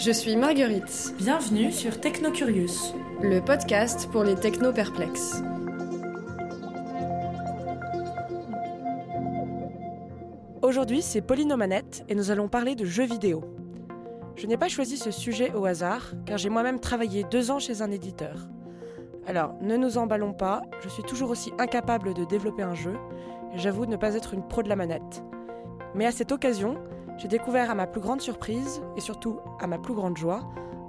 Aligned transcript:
Je 0.00 0.12
suis 0.12 0.34
Marguerite, 0.34 1.14
Bienvenue 1.18 1.70
sur 1.70 2.00
Technocurious. 2.00 2.94
le 3.20 3.40
podcast 3.40 4.08
pour 4.10 4.24
les 4.24 4.34
techno 4.34 4.72
perplexes. 4.72 5.42
Aujourd'hui, 10.62 11.02
c'est 11.02 11.20
Pauline 11.20 11.52
aux 11.52 11.58
manettes 11.58 12.02
et 12.08 12.14
nous 12.14 12.30
allons 12.30 12.48
parler 12.48 12.74
de 12.76 12.86
jeux 12.86 13.04
vidéo. 13.04 13.44
Je 14.36 14.46
n'ai 14.46 14.56
pas 14.56 14.68
choisi 14.68 14.96
ce 14.96 15.10
sujet 15.10 15.52
au 15.52 15.66
hasard 15.66 16.12
car 16.24 16.38
j'ai 16.38 16.48
moi-même 16.48 16.80
travaillé 16.80 17.26
deux 17.30 17.50
ans 17.50 17.58
chez 17.58 17.82
un 17.82 17.90
éditeur. 17.90 18.48
Alors, 19.26 19.52
ne 19.60 19.76
nous 19.76 19.98
emballons 19.98 20.32
pas, 20.32 20.62
je 20.82 20.88
suis 20.88 21.02
toujours 21.02 21.28
aussi 21.28 21.52
incapable 21.58 22.14
de 22.14 22.24
développer 22.24 22.62
un 22.62 22.74
jeu 22.74 22.94
et 23.54 23.58
j'avoue 23.58 23.84
ne 23.84 23.96
pas 23.96 24.14
être 24.14 24.32
une 24.32 24.48
pro 24.48 24.62
de 24.62 24.70
la 24.70 24.76
manette. 24.76 25.22
Mais 25.94 26.06
à 26.06 26.12
cette 26.12 26.32
occasion, 26.32 26.78
j'ai 27.20 27.28
découvert 27.28 27.70
à 27.70 27.74
ma 27.74 27.86
plus 27.86 28.00
grande 28.00 28.22
surprise 28.22 28.80
et 28.96 29.00
surtout 29.02 29.40
à 29.60 29.66
ma 29.66 29.76
plus 29.76 29.92
grande 29.92 30.16
joie 30.16 30.40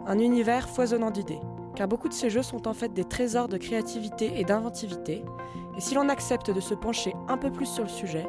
un 0.07 0.17
univers 0.17 0.69
foisonnant 0.69 1.11
d'idées. 1.11 1.41
Car 1.75 1.89
beaucoup 1.89 2.07
de 2.07 2.13
ces 2.13 2.29
jeux 2.29 2.41
sont 2.41 2.69
en 2.69 2.73
fait 2.73 2.93
des 2.93 3.03
trésors 3.03 3.49
de 3.49 3.57
créativité 3.57 4.39
et 4.39 4.45
d'inventivité, 4.45 5.25
et 5.77 5.81
si 5.81 5.93
l'on 5.93 6.07
accepte 6.07 6.49
de 6.49 6.61
se 6.61 6.73
pencher 6.73 7.13
un 7.27 7.37
peu 7.37 7.51
plus 7.51 7.65
sur 7.65 7.83
le 7.83 7.89
sujet, 7.89 8.25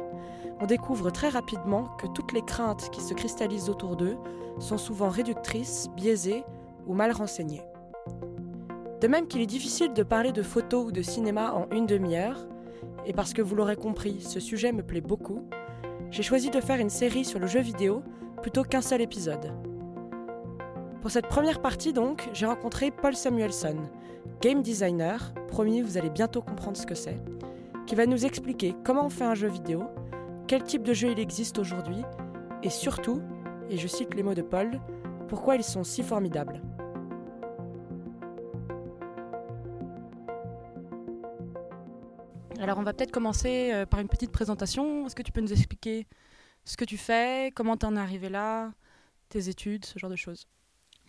on 0.59 0.65
découvre 0.65 1.11
très 1.11 1.29
rapidement 1.29 1.85
que 1.97 2.07
toutes 2.07 2.33
les 2.33 2.41
craintes 2.41 2.89
qui 2.91 2.99
se 2.99 3.13
cristallisent 3.13 3.69
autour 3.69 3.95
d'eux 3.95 4.17
sont 4.59 4.77
souvent 4.77 5.09
réductrices, 5.09 5.87
biaisées 5.95 6.43
ou 6.85 6.93
mal 6.93 7.13
renseignées. 7.13 7.63
De 8.99 9.07
même 9.07 9.27
qu'il 9.27 9.41
est 9.41 9.45
difficile 9.45 9.93
de 9.93 10.03
parler 10.03 10.33
de 10.33 10.43
photos 10.43 10.87
ou 10.87 10.91
de 10.91 11.01
cinéma 11.01 11.53
en 11.53 11.73
une 11.73 11.85
demi-heure, 11.85 12.47
et 13.05 13.13
parce 13.13 13.33
que 13.33 13.41
vous 13.41 13.55
l'aurez 13.55 13.77
compris, 13.77 14.19
ce 14.19 14.41
sujet 14.41 14.73
me 14.73 14.83
plaît 14.83 15.01
beaucoup, 15.01 15.47
j'ai 16.13 16.21
choisi 16.21 16.51
de 16.51 16.61
faire 16.61 16.79
une 16.79 16.91
série 16.91 17.25
sur 17.25 17.39
le 17.39 17.47
jeu 17.47 17.59
vidéo 17.59 18.03
plutôt 18.43 18.63
qu'un 18.63 18.81
seul 18.81 19.01
épisode. 19.01 19.51
Pour 21.01 21.09
cette 21.09 21.27
première 21.27 21.59
partie 21.59 21.91
donc, 21.91 22.29
j'ai 22.33 22.45
rencontré 22.45 22.91
Paul 22.91 23.15
Samuelson, 23.15 23.77
game 24.39 24.61
designer, 24.61 25.33
promis 25.47 25.81
vous 25.81 25.97
allez 25.97 26.11
bientôt 26.11 26.43
comprendre 26.43 26.77
ce 26.77 26.85
que 26.85 26.93
c'est, 26.93 27.17
qui 27.87 27.95
va 27.95 28.05
nous 28.05 28.27
expliquer 28.27 28.75
comment 28.83 29.07
on 29.07 29.09
fait 29.09 29.23
un 29.23 29.33
jeu 29.33 29.47
vidéo, 29.47 29.85
quel 30.45 30.63
type 30.63 30.83
de 30.83 30.93
jeu 30.93 31.09
il 31.09 31.19
existe 31.19 31.57
aujourd'hui, 31.57 32.03
et 32.61 32.69
surtout, 32.69 33.19
et 33.71 33.77
je 33.77 33.87
cite 33.87 34.13
les 34.13 34.21
mots 34.21 34.35
de 34.35 34.43
Paul, 34.43 34.79
pourquoi 35.29 35.55
ils 35.55 35.63
sont 35.63 35.83
si 35.83 36.03
formidables. 36.03 36.61
Alors 42.59 42.77
on 42.77 42.83
va 42.83 42.93
peut-être 42.93 43.11
commencer 43.11 43.71
euh, 43.73 43.85
par 43.85 43.99
une 43.99 44.07
petite 44.07 44.31
présentation. 44.31 45.05
Est-ce 45.05 45.15
que 45.15 45.23
tu 45.23 45.31
peux 45.31 45.41
nous 45.41 45.51
expliquer 45.51 46.05
ce 46.65 46.77
que 46.77 46.85
tu 46.85 46.97
fais, 46.97 47.51
comment 47.55 47.75
t'en 47.77 47.95
es 47.95 47.99
arrivé 47.99 48.29
là, 48.29 48.71
tes 49.29 49.49
études, 49.49 49.85
ce 49.85 49.99
genre 49.99 50.09
de 50.09 50.15
choses 50.15 50.47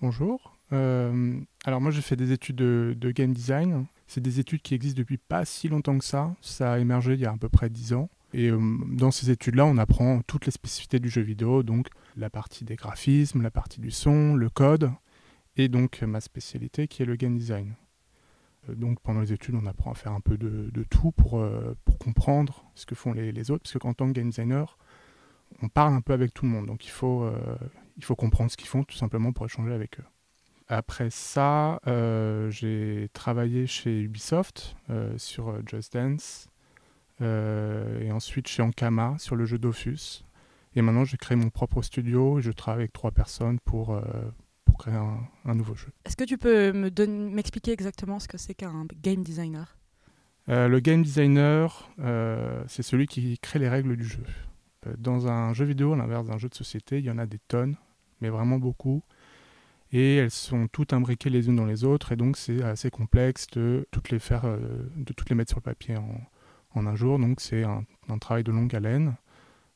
Bonjour. 0.01 0.56
Euh, 0.73 1.39
alors 1.64 1.80
moi 1.80 1.91
j'ai 1.91 2.02
fait 2.02 2.17
des 2.17 2.33
études 2.33 2.57
de, 2.57 2.95
de 2.96 3.11
game 3.11 3.33
design. 3.33 3.86
C'est 4.07 4.20
des 4.20 4.41
études 4.41 4.63
qui 4.63 4.74
existent 4.74 4.98
depuis 4.98 5.19
pas 5.19 5.45
si 5.45 5.69
longtemps 5.69 5.98
que 5.98 6.05
ça. 6.05 6.35
Ça 6.41 6.73
a 6.73 6.79
émergé 6.79 7.14
il 7.14 7.20
y 7.20 7.27
a 7.27 7.30
à 7.30 7.36
peu 7.36 7.48
près 7.48 7.70
10 7.70 7.95
ans. 7.95 8.11
Et 8.33 8.51
euh, 8.51 8.58
dans 8.89 9.13
ces 9.13 9.30
études-là, 9.30 9.64
on 9.64 9.79
apprend 9.79 10.20
toutes 10.23 10.46
les 10.46 10.52
spécificités 10.52 10.98
du 10.98 11.08
jeu 11.08 11.23
vidéo, 11.23 11.63
donc 11.63 11.89
la 12.17 12.30
partie 12.30 12.64
des 12.64 12.74
graphismes, 12.74 13.42
la 13.42 13.52
partie 13.52 13.80
du 13.80 13.92
son, 13.92 14.35
le 14.35 14.51
code, 14.51 14.90
et 15.57 15.69
donc 15.69 16.02
ma 16.02 16.20
spécialité 16.20 16.89
qui 16.89 17.02
est 17.02 17.07
le 17.07 17.14
game 17.14 17.39
design. 17.39 17.74
Euh, 18.69 18.75
donc 18.75 19.01
pendant 19.01 19.20
les 19.20 19.33
études, 19.33 19.55
on 19.55 19.67
apprend 19.67 19.92
à 19.92 19.95
faire 19.95 20.13
un 20.13 20.20
peu 20.20 20.36
de, 20.36 20.85
tout 20.91 21.13
pour, 21.13 21.39
euh, 21.39 21.77
pour 21.85 21.98
comprendre 21.98 22.64
ce 22.75 22.86
que 22.86 22.95
font 22.95 23.13
les, 23.13 23.51
autres, 23.51 23.63
parce 23.63 23.73
que 23.73 23.79
qu'en 23.79 23.95
tant 23.95 24.07
que 24.07 24.13
game 24.13 24.29
designer, 24.29 24.79
on 25.63 25.69
parle 25.69 25.95
un 25.95 26.01
peu 26.01 26.13
avec 26.13 26.35
tout 26.35 26.45
le 26.45 26.51
monde, 26.51 26.67
donc 26.67 26.85
il 26.85 26.91
faut, 26.91 27.23
euh, 27.23 27.57
il 27.97 28.05
faut 28.05 28.17
comprendre 28.17 28.51
ce 28.51 28.57
qu'ils 28.57 28.69
font 28.69 28.85
tout 28.85 28.97
simplement 28.97 29.33
pour 29.33 29.47
échanger 29.47 29.73
avec 29.73 30.01
eux. 30.01 30.05
Après 30.67 31.11
ça, 31.11 31.79
j'ai 32.48 33.11
travaillé 33.13 33.67
chez 33.67 34.01
Ubisoft 34.01 34.77
sur 35.19 35.55
Just 35.69 35.92
Dance 35.92 36.48
et 37.20 38.11
ensuite 38.11 38.48
chez 38.48 38.63
Ankama 38.63 39.17
sur 39.19 39.36
le 39.36 39.45
jeu 39.45 39.58
Dofus. 39.58 40.25
Et 40.75 40.81
maintenant, 40.81 41.05
j'ai 41.05 41.19
créé 41.19 41.36
mon 41.36 41.51
propre 41.51 41.83
studio 41.83 42.39
et 42.39 42.42
je 42.42 42.51
travaille 42.51 42.85
avec 42.85 42.95
trois 42.95 43.11
personnes 43.11 43.61
pour, 43.61 44.01
pour 44.74 44.80
créer 44.85 44.95
un, 44.96 45.20
un 45.45 45.55
nouveau 45.55 45.77
jeu. 45.77 45.89
Est-ce 46.05 46.17
que 46.17 46.24
tu 46.24 46.36
peux 46.36 46.73
me 46.73 46.90
m'expliquer 47.30 47.70
exactement 47.70 48.18
ce 48.18 48.27
que 48.27 48.39
c'est 48.39 48.55
qu'un 48.55 48.86
game 49.02 49.23
designer? 49.23 49.77
Euh, 50.48 50.67
le 50.67 50.80
game 50.80 51.02
designer, 51.02 51.89
euh, 52.01 52.64
c'est 52.67 52.83
celui 52.83 53.07
qui 53.07 53.39
crée 53.39 53.61
les 53.61 53.68
règles 53.68 53.96
du 53.96 54.05
jeu. 54.05 54.24
Euh, 54.86 54.95
dans 54.98 55.29
un 55.29 55.55
jeu 55.55 55.64
vidéo, 55.64 55.92
à 55.92 55.96
l'inverse 55.96 56.27
d'un 56.27 56.39
jeu 56.39 56.48
de 56.48 56.55
société, 56.55 56.98
il 56.98 57.05
y 57.05 57.11
en 57.11 57.18
a 57.18 57.27
des 57.27 57.39
tonnes, 57.39 57.77
mais 58.20 58.30
vraiment 58.30 58.58
beaucoup. 58.58 59.05
Et 59.92 60.17
elles 60.17 60.33
sont 60.33 60.67
toutes 60.67 60.92
imbriquées 60.92 61.30
les 61.30 61.46
unes 61.46 61.57
dans 61.57 61.67
les 61.67 61.84
autres, 61.84 62.11
et 62.11 62.17
donc 62.17 62.36
c'est 62.36 62.61
assez 62.64 62.90
complexe 62.90 63.46
de 63.52 63.86
toutes 63.92 64.11
les 64.11 64.18
faire, 64.18 64.42
de 64.42 65.13
toutes 65.13 65.30
les 65.30 65.36
mettre 65.36 65.51
sur 65.51 65.58
le 65.58 65.63
papier 65.63 65.96
en, 65.96 66.20
en 66.74 66.86
un 66.86 66.96
jour. 66.96 67.20
Donc 67.20 67.40
c'est 67.40 67.63
un, 67.63 67.84
un 68.08 68.18
travail 68.18 68.42
de 68.42 68.51
longue 68.51 68.74
haleine. 68.74 69.14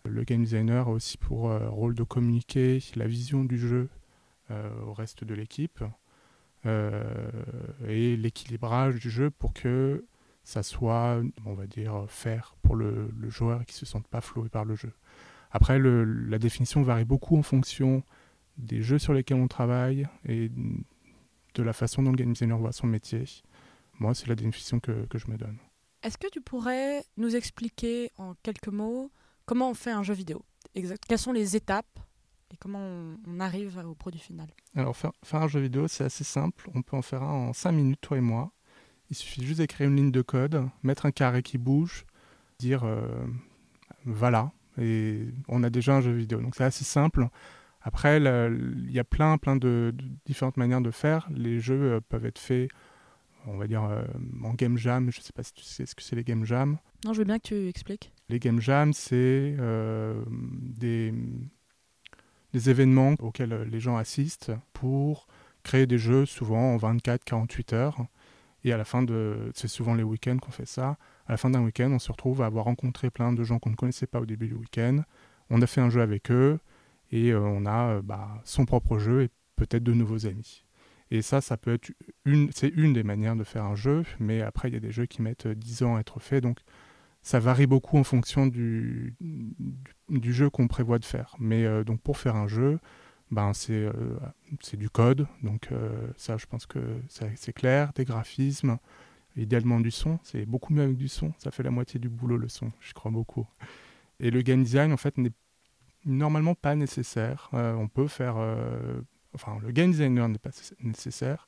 Le 0.04 0.24
game 0.24 0.42
designer 0.42 0.88
a 0.88 0.90
aussi 0.90 1.18
pour 1.18 1.50
euh, 1.50 1.68
rôle 1.68 1.94
de 1.94 2.02
communiquer 2.02 2.82
la 2.96 3.06
vision 3.06 3.44
du 3.44 3.58
jeu 3.58 3.88
au 4.50 4.92
reste 4.92 5.24
de 5.24 5.34
l'équipe 5.34 5.82
euh, 6.66 7.30
et 7.86 8.16
l'équilibrage 8.16 8.96
du 8.96 9.10
jeu 9.10 9.30
pour 9.30 9.52
que 9.52 10.04
ça 10.42 10.62
soit, 10.62 11.20
on 11.44 11.54
va 11.54 11.66
dire, 11.66 12.06
faire 12.08 12.56
pour 12.62 12.74
le, 12.74 13.10
le 13.16 13.30
joueur 13.30 13.62
et 13.62 13.64
qu'il 13.64 13.74
ne 13.74 13.78
se 13.78 13.86
sente 13.86 14.08
pas 14.08 14.20
floué 14.20 14.48
par 14.48 14.64
le 14.64 14.74
jeu. 14.74 14.92
Après, 15.50 15.78
la 15.78 16.38
définition 16.38 16.82
varie 16.82 17.04
beaucoup 17.04 17.36
en 17.36 17.42
fonction 17.42 18.02
des 18.56 18.82
jeux 18.82 18.98
sur 18.98 19.12
lesquels 19.12 19.36
on 19.36 19.48
travaille 19.48 20.06
et 20.26 20.50
de 21.54 21.62
la 21.62 21.72
façon 21.72 22.02
dont 22.02 22.10
le 22.10 22.16
game 22.16 22.32
designer 22.32 22.58
voit 22.58 22.72
son 22.72 22.86
métier. 22.86 23.24
Moi, 23.98 24.14
c'est 24.14 24.26
la 24.26 24.34
définition 24.34 24.80
que, 24.80 25.06
que 25.06 25.18
je 25.18 25.30
me 25.30 25.36
donne. 25.36 25.58
Est-ce 26.02 26.18
que 26.18 26.28
tu 26.28 26.40
pourrais 26.40 27.04
nous 27.16 27.34
expliquer 27.34 28.10
en 28.16 28.34
quelques 28.42 28.68
mots 28.68 29.10
comment 29.46 29.70
on 29.70 29.74
fait 29.74 29.90
un 29.90 30.02
jeu 30.02 30.14
vidéo? 30.14 30.44
Exact 30.74 31.02
Quelles 31.06 31.18
sont 31.18 31.32
les 31.32 31.56
étapes 31.56 31.98
et 32.52 32.56
comment 32.56 32.80
on, 32.80 33.16
on 33.26 33.40
arrive 33.40 33.78
au 33.86 33.94
produit 33.94 34.20
final 34.20 34.48
Alors, 34.74 34.96
faire, 34.96 35.12
faire 35.22 35.42
un 35.42 35.48
jeu 35.48 35.60
vidéo, 35.60 35.88
c'est 35.88 36.04
assez 36.04 36.24
simple. 36.24 36.70
On 36.74 36.82
peut 36.82 36.96
en 36.96 37.02
faire 37.02 37.22
un 37.22 37.48
en 37.48 37.52
5 37.52 37.72
minutes, 37.72 38.00
toi 38.00 38.16
et 38.16 38.22
moi. 38.22 38.52
Il 39.10 39.16
suffit 39.16 39.44
juste 39.44 39.60
d'écrire 39.60 39.88
une 39.88 39.96
ligne 39.96 40.12
de 40.12 40.22
code, 40.22 40.68
mettre 40.82 41.06
un 41.06 41.10
carré 41.10 41.42
qui 41.42 41.56
bouge, 41.56 42.04
dire 42.58 42.84
euh, 42.84 43.26
voilà, 44.04 44.52
et 44.78 45.26
on 45.48 45.62
a 45.62 45.70
déjà 45.70 45.96
un 45.96 46.00
jeu 46.00 46.12
vidéo. 46.12 46.40
Donc, 46.40 46.54
c'est 46.54 46.64
assez 46.64 46.84
simple. 46.84 47.28
Après, 47.80 48.18
il 48.18 48.90
y 48.90 48.98
a 48.98 49.04
plein, 49.04 49.38
plein 49.38 49.56
de, 49.56 49.94
de 49.96 50.04
différentes 50.26 50.58
manières 50.58 50.82
de 50.82 50.90
faire. 50.90 51.28
Les 51.34 51.58
jeux 51.58 51.94
euh, 51.94 52.00
peuvent 52.06 52.26
être 52.26 52.38
faits, 52.38 52.68
on 53.46 53.56
va 53.56 53.66
dire, 53.66 53.84
euh, 53.84 54.02
en 54.44 54.52
game 54.52 54.76
jam. 54.76 55.10
Je 55.10 55.20
ne 55.20 55.22
sais 55.22 55.32
pas 55.32 55.42
si 55.42 55.54
tu 55.54 55.64
sais 55.64 55.86
ce 55.86 55.94
que 55.94 56.02
c'est 56.02 56.16
les 56.16 56.24
game 56.24 56.44
jam. 56.44 56.76
Non, 57.04 57.14
je 57.14 57.18
veux 57.18 57.24
bien 57.24 57.38
que 57.38 57.48
tu 57.48 57.68
expliques. 57.68 58.12
Les 58.28 58.38
game 58.38 58.60
jams, 58.60 58.92
c'est 58.92 59.56
des, 60.76 61.14
des 62.52 62.70
événements 62.70 63.14
auxquels 63.20 63.52
euh, 63.52 63.64
les 63.64 63.80
gens 63.80 63.96
assistent 63.96 64.52
pour 64.72 65.26
créer 65.62 65.86
des 65.86 65.98
jeux 65.98 66.26
souvent 66.26 66.74
en 66.74 66.76
24-48 66.76 67.74
heures. 67.74 68.06
Et 68.64 68.72
à 68.72 68.76
la 68.76 68.84
fin 68.84 69.02
de... 69.02 69.50
C'est 69.54 69.68
souvent 69.68 69.94
les 69.94 70.02
week-ends 70.02 70.38
qu'on 70.38 70.50
fait 70.50 70.66
ça. 70.66 70.96
À 71.26 71.32
la 71.32 71.36
fin 71.36 71.50
d'un 71.50 71.62
week-end, 71.62 71.90
on 71.92 71.98
se 71.98 72.10
retrouve 72.10 72.42
à 72.42 72.46
avoir 72.46 72.64
rencontré 72.64 73.10
plein 73.10 73.32
de 73.32 73.44
gens 73.44 73.58
qu'on 73.58 73.70
ne 73.70 73.76
connaissait 73.76 74.06
pas 74.06 74.20
au 74.20 74.26
début 74.26 74.48
du 74.48 74.54
week-end. 74.54 75.02
On 75.50 75.62
a 75.62 75.66
fait 75.66 75.80
un 75.80 75.90
jeu 75.90 76.00
avec 76.00 76.30
eux 76.30 76.58
et 77.10 77.30
euh, 77.32 77.40
on 77.40 77.66
a 77.66 77.96
euh, 77.96 78.02
bah, 78.02 78.40
son 78.44 78.64
propre 78.64 78.98
jeu 78.98 79.22
et 79.22 79.28
peut-être 79.56 79.84
de 79.84 79.92
nouveaux 79.92 80.26
amis. 80.26 80.64
Et 81.10 81.22
ça, 81.22 81.40
ça 81.40 81.56
peut 81.56 81.74
être 81.74 81.90
une, 82.24 82.50
c'est 82.52 82.68
une 82.68 82.92
des 82.92 83.02
manières 83.02 83.36
de 83.36 83.44
faire 83.44 83.64
un 83.64 83.74
jeu, 83.74 84.04
mais 84.20 84.42
après, 84.42 84.68
il 84.68 84.74
y 84.74 84.76
a 84.76 84.80
des 84.80 84.92
jeux 84.92 85.06
qui 85.06 85.22
mettent 85.22 85.46
euh, 85.46 85.54
10 85.54 85.82
ans 85.84 85.96
à 85.96 86.00
être 86.00 86.20
faits. 86.20 86.42
Donc, 86.42 86.58
ça 87.28 87.40
varie 87.40 87.66
beaucoup 87.66 87.98
en 87.98 88.04
fonction 88.04 88.46
du, 88.46 89.14
jeu 90.22 90.48
qu'on 90.48 90.66
prévoit 90.66 90.98
de 90.98 91.04
faire. 91.04 91.36
Mais 91.38 91.66
euh, 91.66 91.84
donc 91.84 92.00
pour 92.00 92.16
faire 92.16 92.36
un 92.36 92.48
jeu, 92.48 92.78
ben 93.30 93.52
c'est 93.52 93.74
euh, 93.74 94.18
du 94.72 94.88
code. 94.88 95.26
Donc 95.42 95.68
euh, 95.70 95.90
ça, 96.16 96.38
je 96.38 96.46
pense 96.46 96.64
que 96.64 96.78
c'est 97.06 97.52
clair. 97.52 97.92
Des 97.94 98.06
graphismes, 98.06 98.78
idéalement 99.36 99.78
du 99.78 99.90
son. 99.90 100.18
C'est 100.22 100.46
beaucoup 100.46 100.72
mieux 100.72 100.84
avec 100.84 100.96
du 100.96 101.08
son. 101.08 101.34
Ça 101.36 101.50
fait 101.50 101.62
la 101.62 101.70
moitié 101.70 102.00
du 102.00 102.08
boulot 102.08 102.38
le 102.38 102.48
son, 102.48 102.72
je 102.80 102.94
crois 102.94 103.10
beaucoup. 103.10 103.46
Et 104.20 104.30
le 104.30 104.40
game 104.40 104.62
design, 104.62 104.90
en 104.90 104.96
fait, 104.96 105.18
n'est 105.18 105.34
normalement 106.06 106.54
pas 106.54 106.76
nécessaire. 106.76 107.50
On 107.52 107.88
peut 107.88 108.08
faire... 108.08 108.36
enfin, 109.34 109.58
le 109.60 109.70
game 109.70 109.90
designer 109.90 110.26
n'est 110.30 110.38
pas 110.38 110.52
nécessaire, 110.80 111.46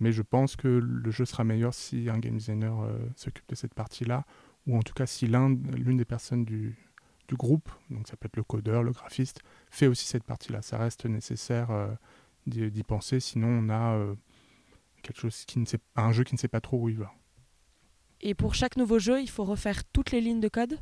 mais 0.00 0.10
je 0.10 0.22
pense 0.22 0.56
que 0.56 0.66
le 0.66 1.10
jeu 1.12 1.26
sera 1.26 1.44
meilleur 1.44 1.74
si 1.74 2.08
un 2.10 2.18
game 2.18 2.38
designer 2.38 2.74
s'occupe 3.14 3.48
de 3.48 3.54
cette 3.54 3.74
partie-là, 3.74 4.24
ou 4.66 4.76
en 4.76 4.82
tout 4.82 4.94
cas 4.94 5.06
si 5.06 5.26
l'une 5.26 5.96
des 5.96 6.04
personnes 6.04 6.44
du, 6.44 6.76
du, 7.28 7.36
groupe, 7.36 7.70
donc 7.90 8.08
ça 8.08 8.16
peut 8.16 8.26
être 8.26 8.36
le 8.36 8.44
codeur, 8.44 8.82
le 8.82 8.92
graphiste, 8.92 9.40
fait 9.70 9.86
aussi 9.86 10.06
cette 10.06 10.24
partie-là. 10.24 10.62
Ça 10.62 10.78
reste 10.78 11.06
nécessaire 11.06 11.70
d'y 12.46 12.82
penser, 12.82 13.20
sinon 13.20 13.48
on 13.48 13.70
a 13.70 14.14
quelque 15.02 15.20
chose 15.20 15.44
qui 15.44 15.58
ne 15.58 15.64
sait, 15.64 15.78
un 15.96 16.12
jeu 16.12 16.24
qui 16.24 16.34
ne 16.34 16.38
sait 16.38 16.48
pas 16.48 16.60
trop 16.60 16.78
où 16.78 16.88
il 16.88 16.96
va. 16.96 17.12
Et 18.20 18.34
pour 18.34 18.54
chaque 18.54 18.76
nouveau 18.76 18.98
jeu, 18.98 19.20
il 19.20 19.28
faut 19.28 19.44
refaire 19.44 19.84
toutes 19.84 20.12
les 20.12 20.20
lignes 20.20 20.40
de 20.40 20.48
code? 20.48 20.78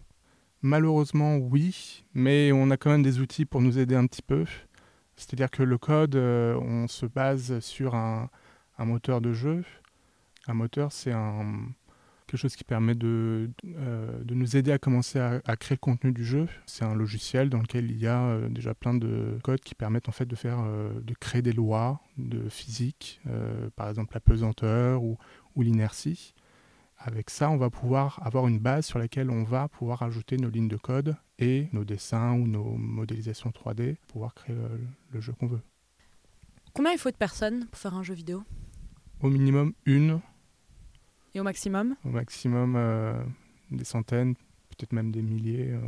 Malheureusement, 0.63 1.37
oui, 1.37 2.05
mais 2.13 2.53
on 2.53 2.71
a 2.71 2.77
quand 2.77 2.91
même 2.91 3.03
des 3.03 3.19
outils 3.19 3.47
pour 3.47 3.63
nous 3.63 3.79
aider 3.79 3.97
un 3.97 4.07
petit 4.07 4.23
peu. 4.23 4.45
C'est-à-dire 5.17 5.51
que 5.51 5.63
le 5.63 5.79
code, 5.79 6.17
euh, 6.17 6.55
on 6.57 6.87
se 6.87 7.07
base 7.07 7.61
sur 7.61 7.95
un, 7.95 8.29
un, 8.77 8.85
moteur 8.85 9.23
de 9.23 9.33
jeu. 9.33 9.65
Un 10.47 10.55
moteur, 10.55 10.93
c'est 10.93 11.13
un, 11.13 11.65
quelque 12.31 12.41
chose 12.41 12.55
qui 12.55 12.65
permet 12.65 12.95
de, 12.95 13.51
euh, 13.65 14.23
de 14.23 14.35
nous 14.35 14.57
aider 14.57 14.71
à 14.71 14.79
commencer 14.79 15.19
à, 15.19 15.57
créer 15.57 15.75
le 15.75 15.81
contenu 15.81 16.13
du 16.13 16.25
jeu. 16.25 16.47
C'est 16.65 16.85
un 16.85 16.95
logiciel 16.95 17.51
dans 17.51 17.59
lequel 17.59 17.91
il 17.91 17.99
y 17.99 18.07
a 18.07 18.23
euh, 18.23 18.49
déjà 18.49 18.73
plein 18.73 18.95
de 18.95 19.37
codes 19.43 19.61
qui 19.61 19.75
permettent 19.75 20.09
en 20.09 20.13
fait 20.13 20.27
de 20.27 20.37
faire, 20.37 20.61
euh, 20.61 20.93
de 21.01 21.15
créer 21.15 21.43
des 21.43 21.53
lois 21.53 22.01
de 22.19 22.49
physique, 22.49 23.21
par 23.75 23.89
exemple 23.89 24.15
la 24.15 24.21
pesanteur 24.21 25.03
ou, 25.03 25.19
ou 25.57 25.63
l'inertie. 25.63 26.35
Avec 26.99 27.31
ça, 27.31 27.51
on 27.51 27.57
va 27.57 27.71
pouvoir 27.71 28.21
avoir 28.25 28.47
une 28.47 28.59
base 28.59 28.87
sur 28.87 28.99
laquelle 28.99 29.31
on 29.31 29.43
va 29.43 29.69
pouvoir 29.69 30.03
ajouter 30.03 30.37
nos 30.37 30.51
lignes 30.51 30.69
de 30.69 30.77
code 30.77 31.17
et 31.39 31.69
nos 31.73 31.85
dessins 31.85 32.35
ou 32.35 32.47
nos 32.47 32.77
modélisations 32.77 33.51
3D 33.51 33.97
pour 33.97 34.13
pouvoir 34.13 34.35
créer 34.35 34.55
le, 34.55 34.69
le 35.11 35.21
jeu 35.21 35.33
qu'on 35.33 35.47
veut. 35.47 35.63
Combien 36.75 36.93
il 36.93 36.99
faut 36.99 37.11
de 37.11 37.17
personnes 37.17 37.67
pour 37.67 37.81
faire 37.81 37.95
un 37.95 38.03
jeu 38.03 38.15
vidéo? 38.15 38.45
Au 39.23 39.31
minimum 39.31 39.73
une 39.87 40.21
et 41.35 41.41
au 41.41 41.43
maximum? 41.43 41.97
Au 42.05 42.11
maximum, 42.11 42.75
euh, 42.77 43.23
des 43.71 43.85
centaines, 43.85 44.35
peut-être 44.71 44.93
même 44.93 45.11
des 45.11 45.23
milliers. 45.23 45.71
Euh. 45.71 45.81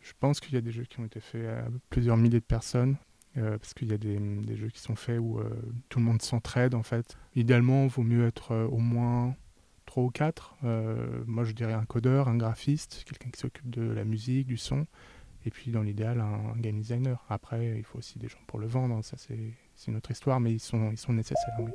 Je 0.00 0.12
pense 0.18 0.40
qu'il 0.40 0.54
y 0.54 0.56
a 0.56 0.60
des 0.60 0.72
jeux 0.72 0.84
qui 0.84 1.00
ont 1.00 1.04
été 1.04 1.20
faits 1.20 1.46
à 1.46 1.64
plusieurs 1.90 2.16
milliers 2.16 2.40
de 2.40 2.44
personnes. 2.44 2.96
Euh, 3.38 3.56
parce 3.56 3.72
qu'il 3.72 3.88
y 3.88 3.94
a 3.94 3.98
des, 3.98 4.56
jeux 4.56 4.68
qui 4.68 4.80
sont 4.80 4.94
faits 4.94 5.18
où 5.18 5.40
tout 5.88 5.98
le 5.98 6.04
monde 6.04 6.20
s'entraide 6.20 6.74
en 6.74 6.82
fait. 6.82 7.16
Idéalement, 7.34 7.84
il 7.84 7.88
vaut 7.88 8.02
mieux 8.02 8.26
être 8.26 8.54
au 8.70 8.76
moins 8.76 9.34
3 9.86 10.02
ou 10.02 10.10
4. 10.10 10.56
moi, 11.26 11.44
je 11.44 11.52
dirais 11.52 11.72
un 11.72 11.86
codeur, 11.86 12.28
un 12.28 12.36
graphiste, 12.36 13.04
quelqu'un 13.06 13.30
qui 13.30 13.40
s'occupe 13.40 13.70
de 13.70 13.90
la 13.90 14.04
musique, 14.04 14.48
du 14.48 14.58
son, 14.58 14.86
et 15.46 15.50
puis 15.50 15.70
dans 15.70 15.82
l'idéal, 15.82 16.20
un, 16.20 16.60
game 16.60 16.78
designer. 16.78 17.24
Après, 17.30 17.78
il 17.78 17.84
faut 17.84 17.98
aussi 17.98 18.18
des 18.18 18.28
gens 18.28 18.40
pour 18.46 18.58
le 18.58 18.66
vendre, 18.66 19.02
ça 19.02 19.16
c'est 19.16 19.88
une 19.88 19.96
autre 19.96 20.10
histoire, 20.10 20.38
mais 20.38 20.52
ils 20.52 20.60
sont, 20.60 20.90
ils 20.90 20.98
sont 20.98 21.14
nécessaires, 21.14 21.56
oui. 21.58 21.70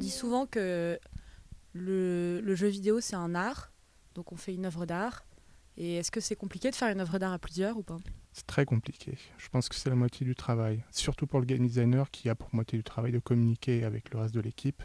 Dit 0.00 0.10
souvent 0.10 0.46
que 0.46 0.98
le, 1.72 2.54
jeu 2.54 2.66
vidéo, 2.66 3.00
c'est 3.00 3.16
un 3.16 3.34
art. 3.34 3.70
Donc 4.14 4.32
on 4.32 4.36
fait 4.36 4.54
une 4.54 4.66
œuvre 4.66 4.86
d'art. 4.86 5.24
Et 5.76 5.96
est-ce 5.96 6.10
que 6.10 6.20
c'est 6.20 6.36
compliqué 6.36 6.70
de 6.70 6.74
faire 6.74 6.88
une 6.88 7.00
œuvre 7.00 7.18
d'art 7.18 7.32
à 7.32 7.38
plusieurs 7.38 7.76
ou 7.76 7.82
pas? 7.82 7.98
C'est 8.32 8.46
très 8.46 8.64
compliqué. 8.64 9.16
Je 9.38 9.48
pense 9.48 9.68
que 9.68 9.74
c'est 9.74 9.88
la 9.88 9.96
moitié 9.96 10.26
du 10.26 10.34
travail. 10.34 10.84
Surtout 10.90 11.26
pour 11.26 11.40
le 11.40 11.46
game 11.46 11.64
designer 11.64 12.10
qui 12.10 12.28
a 12.28 12.34
pour 12.34 12.48
moitié 12.52 12.78
du 12.78 12.84
travail 12.84 13.12
de 13.12 13.18
communiquer 13.18 13.84
avec 13.84 14.12
le 14.12 14.18
reste 14.18 14.34
de 14.34 14.40
l'équipe. 14.40 14.82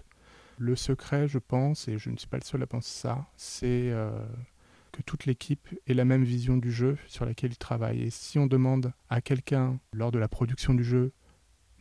Le 0.57 0.75
secret, 0.75 1.27
je 1.27 1.39
pense, 1.39 1.87
et 1.87 1.97
je 1.97 2.09
ne 2.09 2.17
suis 2.17 2.27
pas 2.27 2.37
le 2.37 2.43
seul 2.43 2.61
à 2.63 2.67
penser 2.67 3.01
ça, 3.01 3.27
c'est 3.35 3.91
euh, 3.91 4.09
que 4.93 5.01
toute 5.01 5.25
l'équipe 5.25 5.67
ait 5.85 5.93
la 5.93 6.05
même 6.05 6.23
vision 6.23 6.55
du 6.55 6.71
jeu 6.71 6.97
sur 7.07 7.25
laquelle 7.25 7.51
il 7.51 7.57
travaille. 7.57 8.03
Et 8.03 8.09
si 8.09 8.39
on 8.39 8.47
demande 8.47 8.93
à 9.09 9.21
quelqu'un 9.21 9.79
lors 9.91 10.11
de 10.11 10.19
la 10.19 10.29
production 10.29 10.73
du 10.73 10.83
jeu, 10.83 11.11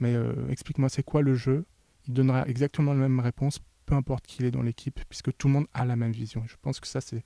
mais 0.00 0.14
euh, 0.14 0.48
explique-moi 0.48 0.88
c'est 0.88 1.04
quoi 1.04 1.22
le 1.22 1.34
jeu, 1.34 1.64
il 2.06 2.14
donnera 2.14 2.46
exactement 2.48 2.92
la 2.92 3.00
même 3.00 3.20
réponse, 3.20 3.60
peu 3.86 3.94
importe 3.94 4.26
qui 4.26 4.44
est 4.44 4.50
dans 4.50 4.62
l'équipe, 4.62 5.00
puisque 5.08 5.36
tout 5.36 5.48
le 5.48 5.54
monde 5.54 5.66
a 5.74 5.84
la 5.84 5.96
même 5.96 6.12
vision. 6.12 6.42
je 6.46 6.56
pense 6.60 6.80
que 6.80 6.86
ça, 6.86 7.00
c'est 7.00 7.22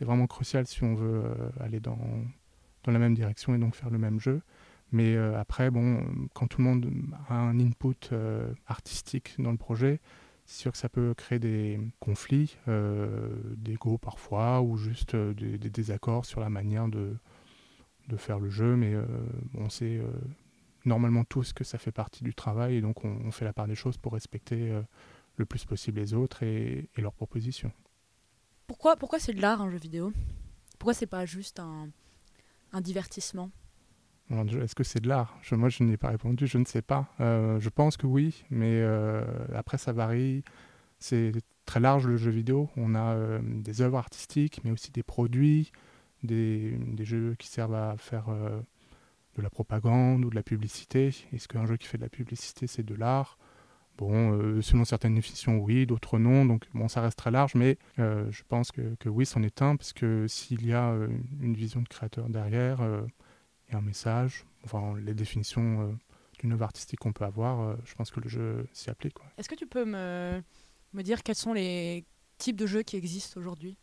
vraiment 0.00 0.26
crucial 0.26 0.66
si 0.66 0.84
on 0.84 0.94
veut 0.94 1.22
euh, 1.24 1.50
aller 1.60 1.80
dans, 1.80 1.98
la 2.86 2.98
même 2.98 3.14
direction 3.14 3.54
et 3.54 3.58
donc 3.58 3.74
faire 3.74 3.90
le 3.90 3.98
même 3.98 4.18
jeu. 4.18 4.40
Mais 4.92 5.14
euh, 5.14 5.38
après, 5.38 5.70
bon, 5.70 6.02
quand 6.34 6.46
tout 6.46 6.62
le 6.62 6.64
monde 6.64 6.90
a 7.28 7.34
un 7.34 7.60
input 7.60 8.08
euh, 8.12 8.52
artistique 8.66 9.34
dans 9.38 9.50
le 9.50 9.58
projet, 9.58 10.00
c'est 10.46 10.60
sûr 10.62 10.72
que 10.72 10.78
ça 10.78 10.88
peut 10.88 11.12
créer 11.14 11.38
des 11.38 11.78
conflits, 12.00 12.56
euh, 12.68 13.28
parfois, 14.00 14.62
ou 14.62 14.78
juste 14.78 15.14
des, 15.14 15.58
désaccords 15.58 16.24
sur 16.24 16.40
la 16.40 16.48
manière 16.48 16.88
de, 16.88 17.16
de 18.08 18.16
faire 18.16 18.38
le 18.38 18.48
jeu. 18.48 18.74
Mais 18.74 18.94
on 19.54 19.68
sait 19.68 20.00
normalement 20.88 21.24
tous 21.24 21.52
que 21.52 21.64
ça 21.64 21.78
fait 21.78 21.92
partie 21.92 22.24
du 22.24 22.34
travail 22.34 22.76
et 22.76 22.80
donc 22.80 23.04
on, 23.04 23.30
fait 23.30 23.44
la 23.44 23.52
part 23.52 23.68
des 23.68 23.74
choses 23.74 23.96
pour 23.96 24.14
respecter 24.14 24.70
euh, 24.70 24.82
le 25.36 25.46
plus 25.46 25.64
possible 25.64 26.00
les 26.00 26.14
autres 26.14 26.42
et, 26.42 26.88
leurs 26.96 27.12
propositions. 27.12 27.72
Pourquoi, 28.66 28.96
pourquoi 28.96 29.18
c'est 29.18 29.32
de 29.32 29.40
l'art 29.40 29.62
un 29.62 29.70
jeu 29.70 29.78
vidéo? 29.78 30.12
Pourquoi 30.78 30.94
c'est 30.94 31.06
pas 31.06 31.24
juste 31.26 31.60
un, 31.60 31.88
un 32.72 32.80
divertissement? 32.80 33.50
Est-ce 34.30 34.74
que 34.74 34.84
c'est 34.84 35.00
de 35.00 35.08
l'art? 35.08 35.40
Moi, 35.52 35.70
je 35.70 35.82
n'ai 35.84 35.96
pas 35.96 36.08
répondu, 36.08 36.46
je 36.46 36.58
ne 36.58 36.66
sais 36.66 36.82
pas. 36.82 37.08
Euh, 37.20 37.58
je 37.60 37.70
pense 37.70 37.96
que 37.96 38.06
oui, 38.06 38.44
mais 38.50 38.80
euh, 38.82 39.24
après, 39.54 39.78
ça 39.78 39.92
varie. 39.92 40.44
C'est 40.98 41.32
très 41.64 41.80
large 41.80 42.06
le 42.06 42.18
jeu 42.18 42.30
vidéo. 42.30 42.68
On 42.76 42.94
a 42.94 43.38
des 43.40 43.80
œuvres 43.80 43.96
artistiques, 43.96 44.60
mais 44.64 44.70
aussi 44.70 44.90
des 44.90 45.02
produits, 45.02 45.72
des, 46.24 46.72
des 46.72 47.04
jeux 47.06 47.36
qui 47.38 47.48
servent 47.48 47.74
à 47.74 47.96
faire 47.96 48.26
de 49.38 49.42
la 49.42 49.50
propagande 49.50 50.24
ou 50.24 50.30
de 50.30 50.34
la 50.34 50.42
publicité. 50.42 51.14
Est-ce 51.32 51.48
qu'un 51.48 51.66
jeu 51.66 51.76
qui 51.76 51.86
fait 51.86 51.96
de 51.96 52.02
la 52.02 52.08
publicité, 52.08 52.66
c'est 52.66 52.82
de 52.82 52.94
l'art? 52.94 53.38
Bon, 53.96 54.32
euh, 54.32 54.62
selon 54.62 54.84
certaines 54.84 55.14
définitions, 55.14 55.58
oui, 55.58 55.86
d'autres 55.86 56.18
non. 56.18 56.44
Donc, 56.44 56.66
bon, 56.74 56.86
ça 56.88 57.00
reste 57.00 57.18
très 57.18 57.30
large, 57.30 57.54
mais 57.54 57.78
euh, 57.98 58.30
je 58.30 58.42
pense 58.46 58.70
que, 58.70 58.94
que 58.96 59.08
oui, 59.08 59.26
c'en 59.26 59.42
est 59.42 59.60
un, 59.62 59.76
parce 59.76 59.92
que 59.92 60.26
s'il 60.28 60.66
y 60.66 60.72
a 60.72 60.90
euh, 60.90 61.08
une 61.40 61.54
vision 61.54 61.82
de 61.82 61.88
créateur 61.88 62.28
derrière 62.28 62.80
et 63.70 63.74
un 63.74 63.80
message, 63.80 64.44
enfin, 64.64 64.94
les 64.98 65.14
définitions 65.14 65.98
d'une 66.38 66.52
œuvre 66.52 66.64
artistique 66.64 67.00
qu'on 67.00 67.12
peut 67.12 67.24
avoir, 67.24 67.76
je 67.84 67.94
pense 67.94 68.10
que 68.10 68.20
le 68.20 68.28
jeu 68.28 68.66
s'y 68.72 68.88
applique. 68.88 69.16
Est-ce 69.36 69.48
que 69.48 69.56
tu 69.56 69.66
peux 69.66 69.84
me, 69.84 70.40
me 70.92 71.02
dire 71.02 71.22
quels 71.22 71.34
sont 71.34 71.52
les 71.52 72.04
types 72.38 72.56
de 72.56 72.66
jeux 72.66 72.82
qui 72.82 72.96
existent 72.96 73.38
aujourd'hui? 73.40 73.76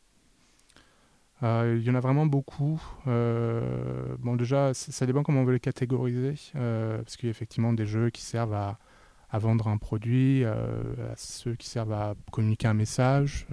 Il 1.41 1.81
y 1.83 1.89
en 1.89 1.95
a 1.95 1.99
vraiment 1.99 2.25
beaucoup. 2.25 2.81
Euh, 3.07 4.15
bon, 4.19 4.35
déjà, 4.35 4.73
ça 4.73 5.05
dépend 5.05 5.23
comment 5.23 5.41
on 5.41 5.45
veut 5.45 5.53
les 5.53 5.59
catégoriser, 5.59 6.35
euh, 6.55 6.97
parce 6.97 7.17
qu'il 7.17 7.27
y 7.27 7.29
a 7.29 7.31
effectivement 7.31 7.73
des 7.73 7.85
jeux 7.85 8.09
qui 8.09 8.21
servent 8.21 8.53
à, 8.53 8.77
vendre 9.33 9.67
un 9.67 9.77
produit, 9.77 10.45
ceux 11.17 11.55
qui 11.55 11.67
servent 11.67 11.91
à 11.91 12.15
communiquer 12.31 12.69
un 12.69 12.73
message, 12.73 13.45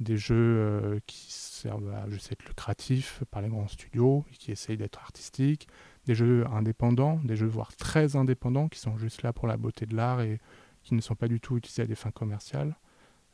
des 0.00 0.18
jeux 0.18 1.00
qui 1.06 1.32
servent 1.32 1.94
à 1.94 2.10
juste 2.10 2.30
être 2.30 2.44
lucratifs 2.44 3.24
par 3.30 3.40
les 3.40 3.48
grands 3.48 3.68
studios 3.68 4.26
et 4.30 4.36
qui 4.36 4.52
essayent 4.52 4.76
d'être 4.76 4.98
artistiques, 4.98 5.66
des 6.04 6.14
jeux 6.14 6.44
indépendants, 6.52 7.20
des 7.24 7.36
jeux 7.36 7.46
voire 7.46 7.74
très 7.74 8.16
indépendants 8.16 8.68
qui 8.68 8.80
sont 8.80 8.98
juste 8.98 9.22
là 9.22 9.32
pour 9.32 9.48
la 9.48 9.56
beauté 9.56 9.86
de 9.86 9.96
l'art 9.96 10.20
et 10.20 10.40
qui 10.82 10.94
ne 10.94 11.00
sont 11.00 11.14
pas 11.14 11.28
du 11.28 11.40
tout 11.40 11.56
utilisés 11.56 11.82
à 11.82 11.86
des 11.86 11.94
fins 11.94 12.10
commerciales. 12.10 12.76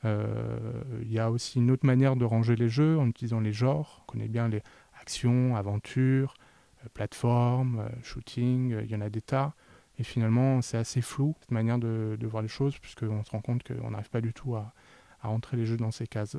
Euh, 0.07 0.83
il 1.03 1.13
y 1.13 1.19
a 1.19 1.31
aussi 1.31 1.59
une 1.59 1.71
autre 1.71 1.85
manière 1.85 2.17
de 2.17 2.25
ranger 2.25 2.57
les 2.57 2.69
jeux 2.69 2.99
en 2.99 3.09
utilisant 3.09 3.41
les 3.41 3.53
genres. 3.53 4.03
On 4.03 4.13
connaît 4.13 4.29
bien 4.29 4.49
les 4.49 4.63
actions, 5.01 5.57
aventures, 5.57 6.35
euh, 6.85 6.89
plateforme, 6.95 7.81
euh, 7.81 7.89
shooting, 8.03 8.79
il 8.83 8.91
y 8.91 8.95
en 8.95 9.01
a 9.01 9.11
des 9.11 9.21
tas. 9.21 9.55
Et 9.99 10.05
finalement, 10.05 10.63
c'est 10.63 10.77
assez 10.77 11.01
flou, 11.01 11.35
cette 11.41 11.51
manière 11.51 11.79
de, 11.79 12.19
voir 12.23 12.43
les 12.43 12.49
choses, 12.49 12.79
puisqu'on 12.79 13.25
se 13.25 13.31
rend 13.31 13.41
compte 13.41 13.63
qu'on 13.65 13.91
n'arrive 13.91 14.11
pas 14.11 14.21
du 14.21 14.33
tout 14.33 14.55
à, 14.55 14.73
rentrer 15.23 15.57
les 15.57 15.67
jeux 15.67 15.79
dans 15.79 15.91
ces 15.91 16.07
cases. 16.07 16.37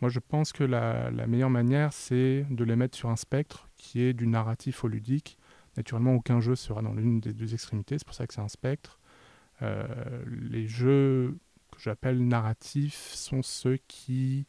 Moi, 0.00 0.10
je 0.10 0.18
pense 0.18 0.52
que 0.52 0.64
la, 0.64 1.10
meilleure 1.28 1.50
manière, 1.50 1.92
c'est 1.92 2.44
de 2.50 2.64
les 2.64 2.74
mettre 2.74 2.96
sur 2.96 3.08
un 3.08 3.16
spectre 3.16 3.68
qui 3.76 4.02
est 4.02 4.14
du 4.14 4.26
narratif 4.26 4.82
au 4.82 4.88
ludique. 4.88 5.38
Naturellement, 5.76 6.14
aucun 6.14 6.40
jeu 6.40 6.56
sera 6.56 6.82
dans 6.82 6.92
l'une 6.92 7.20
des 7.20 7.34
deux 7.34 7.54
extrémités, 7.54 7.98
c'est 7.98 8.06
pour 8.06 8.14
ça 8.14 8.26
que 8.26 8.34
c'est 8.34 8.40
un 8.40 8.48
spectre. 8.48 8.98
les 9.60 10.66
jeux 10.66 11.38
que 11.76 11.82
j'appelle 11.82 12.26
narratifs 12.26 13.12
sont 13.14 13.42
ceux 13.42 13.78
qui 13.88 14.46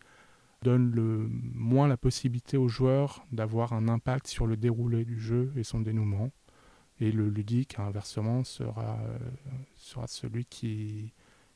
donnent 0.63 0.91
le 0.91 1.29
moins 1.53 1.87
la 1.87 1.97
possibilité 1.97 2.57
aux 2.57 2.67
joueurs 2.67 3.25
d'avoir 3.31 3.73
un 3.73 3.87
impact 3.87 4.27
sur 4.27 4.47
le 4.47 4.57
déroulé 4.57 5.05
du 5.05 5.19
jeu 5.19 5.53
et 5.55 5.63
son 5.63 5.81
dénouement. 5.81 6.31
Et 6.99 7.11
le 7.11 7.29
ludique, 7.29 7.77
inversement, 7.77 8.43
sera, 8.43 8.97
euh, 9.01 9.17
sera 9.75 10.07
celui 10.07 10.45
qui, 10.45 11.13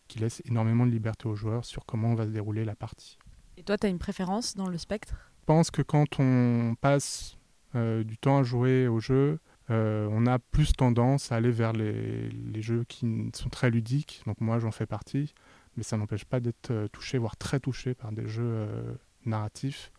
qui 0.07 0.19
laisse 0.19 0.43
énormément 0.45 0.85
de 0.85 0.91
liberté 0.91 1.27
aux 1.27 1.35
joueurs 1.35 1.65
sur 1.65 1.85
comment 1.85 2.13
va 2.13 2.25
se 2.25 2.29
dérouler 2.29 2.63
la 2.63 2.75
partie. 2.75 3.17
Et 3.57 3.63
toi, 3.63 3.77
tu 3.77 3.87
as 3.87 3.89
une 3.89 3.97
préférence 3.97 4.55
dans 4.55 4.69
le 4.69 4.77
spectre? 4.77 5.15
Je 5.39 5.45
pense 5.45 5.71
que 5.71 5.81
quand 5.81 6.19
on 6.19 6.75
passe 6.79 7.37
euh, 7.73 8.03
du 8.03 8.17
temps 8.19 8.37
à 8.37 8.43
jouer 8.43 8.87
au 8.87 8.99
jeu, 8.99 9.39
Euh, 9.71 10.09
on 10.11 10.25
a 10.25 10.37
plus 10.37 10.73
tendance 10.73 11.31
à 11.31 11.35
aller 11.35 11.51
vers 11.51 11.71
les, 11.71 12.29
les, 12.29 12.61
jeux 12.61 12.83
qui 12.83 13.29
sont 13.33 13.49
très 13.49 13.69
ludiques, 13.69 14.21
donc 14.25 14.41
moi 14.41 14.59
j'en 14.59 14.71
fais 14.71 14.85
partie, 14.85 15.33
mais 15.77 15.83
ça 15.83 15.97
n'empêche 15.97 16.25
pas 16.25 16.39
d'être 16.39 16.71
euh, 16.71 16.87
touché, 16.87 17.17
voire 17.17 17.37
très 17.37 17.59
touché 17.59 17.93
par 17.93 18.11
des 18.11 18.27
jeux 18.27 18.43
euh, 18.43 18.93
narratifs. 19.25 19.91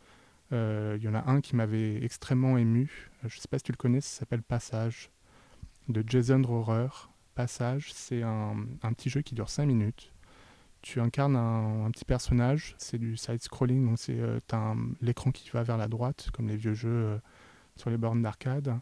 Il 0.51 1.03
y 1.03 1.09
en 1.09 1.15
a 1.15 1.31
un 1.31 1.41
qui 1.41 1.57
m'avait 1.57 2.05
extrêmement 2.05 2.59
ému, 2.59 3.11
je 3.23 3.35
ne 3.35 3.41
sais 3.41 3.49
pas 3.49 3.57
si 3.57 3.65
tu 3.65 3.73
le 3.73 3.79
connais, 3.79 4.03
ça 4.03 4.19
s'appelle 4.19 4.43
Passage, 4.43 5.11
de 5.89 6.05
Jason 6.07 6.43
Rohrer. 6.43 7.09
Passage, 7.35 7.91
c'est 7.95 8.23
un, 8.23 8.67
petit 8.95 9.09
jeu 9.09 9.23
qui 9.23 9.35
dure 9.35 9.49
5 9.49 9.65
minutes. 9.65 10.13
Tu 10.83 11.01
incarnes 11.01 11.37
un, 11.37 11.91
petit 11.91 12.05
personnage, 12.05 12.75
c'est 12.77 12.99
du 12.99 13.17
side-scrolling, 13.17 13.83
donc 13.87 13.99
c'est 13.99 14.21
l'écran 15.01 15.31
qui 15.31 15.49
va 15.49 15.63
vers 15.63 15.79
la 15.79 15.89
droite, 15.89 16.29
comme 16.35 16.49
les 16.49 16.57
vieux 16.57 16.75
jeux 16.75 17.19
sur 17.77 17.89
les 17.89 17.97
bornes 17.97 18.21
d'arcade 18.21 18.79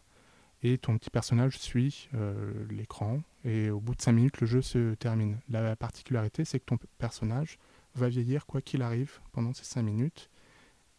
et 0.62 0.78
ton 0.78 0.98
petit 0.98 1.10
personnage 1.10 1.58
suit 1.58 2.08
euh, 2.14 2.52
l'écran 2.70 3.20
et 3.44 3.70
au 3.70 3.80
bout 3.80 3.94
de 3.94 4.02
5 4.02 4.12
minutes 4.12 4.40
le 4.40 4.46
jeu 4.46 4.62
se 4.62 4.94
termine. 4.94 5.38
La 5.48 5.76
particularité 5.76 6.44
c'est 6.44 6.60
que 6.60 6.64
ton 6.64 6.78
personnage 6.98 7.58
va 7.94 8.08
vieillir 8.08 8.46
quoi 8.46 8.60
qu'il 8.60 8.82
arrive 8.82 9.20
pendant 9.32 9.52
ces 9.52 9.64
5 9.64 9.82
minutes 9.82 10.30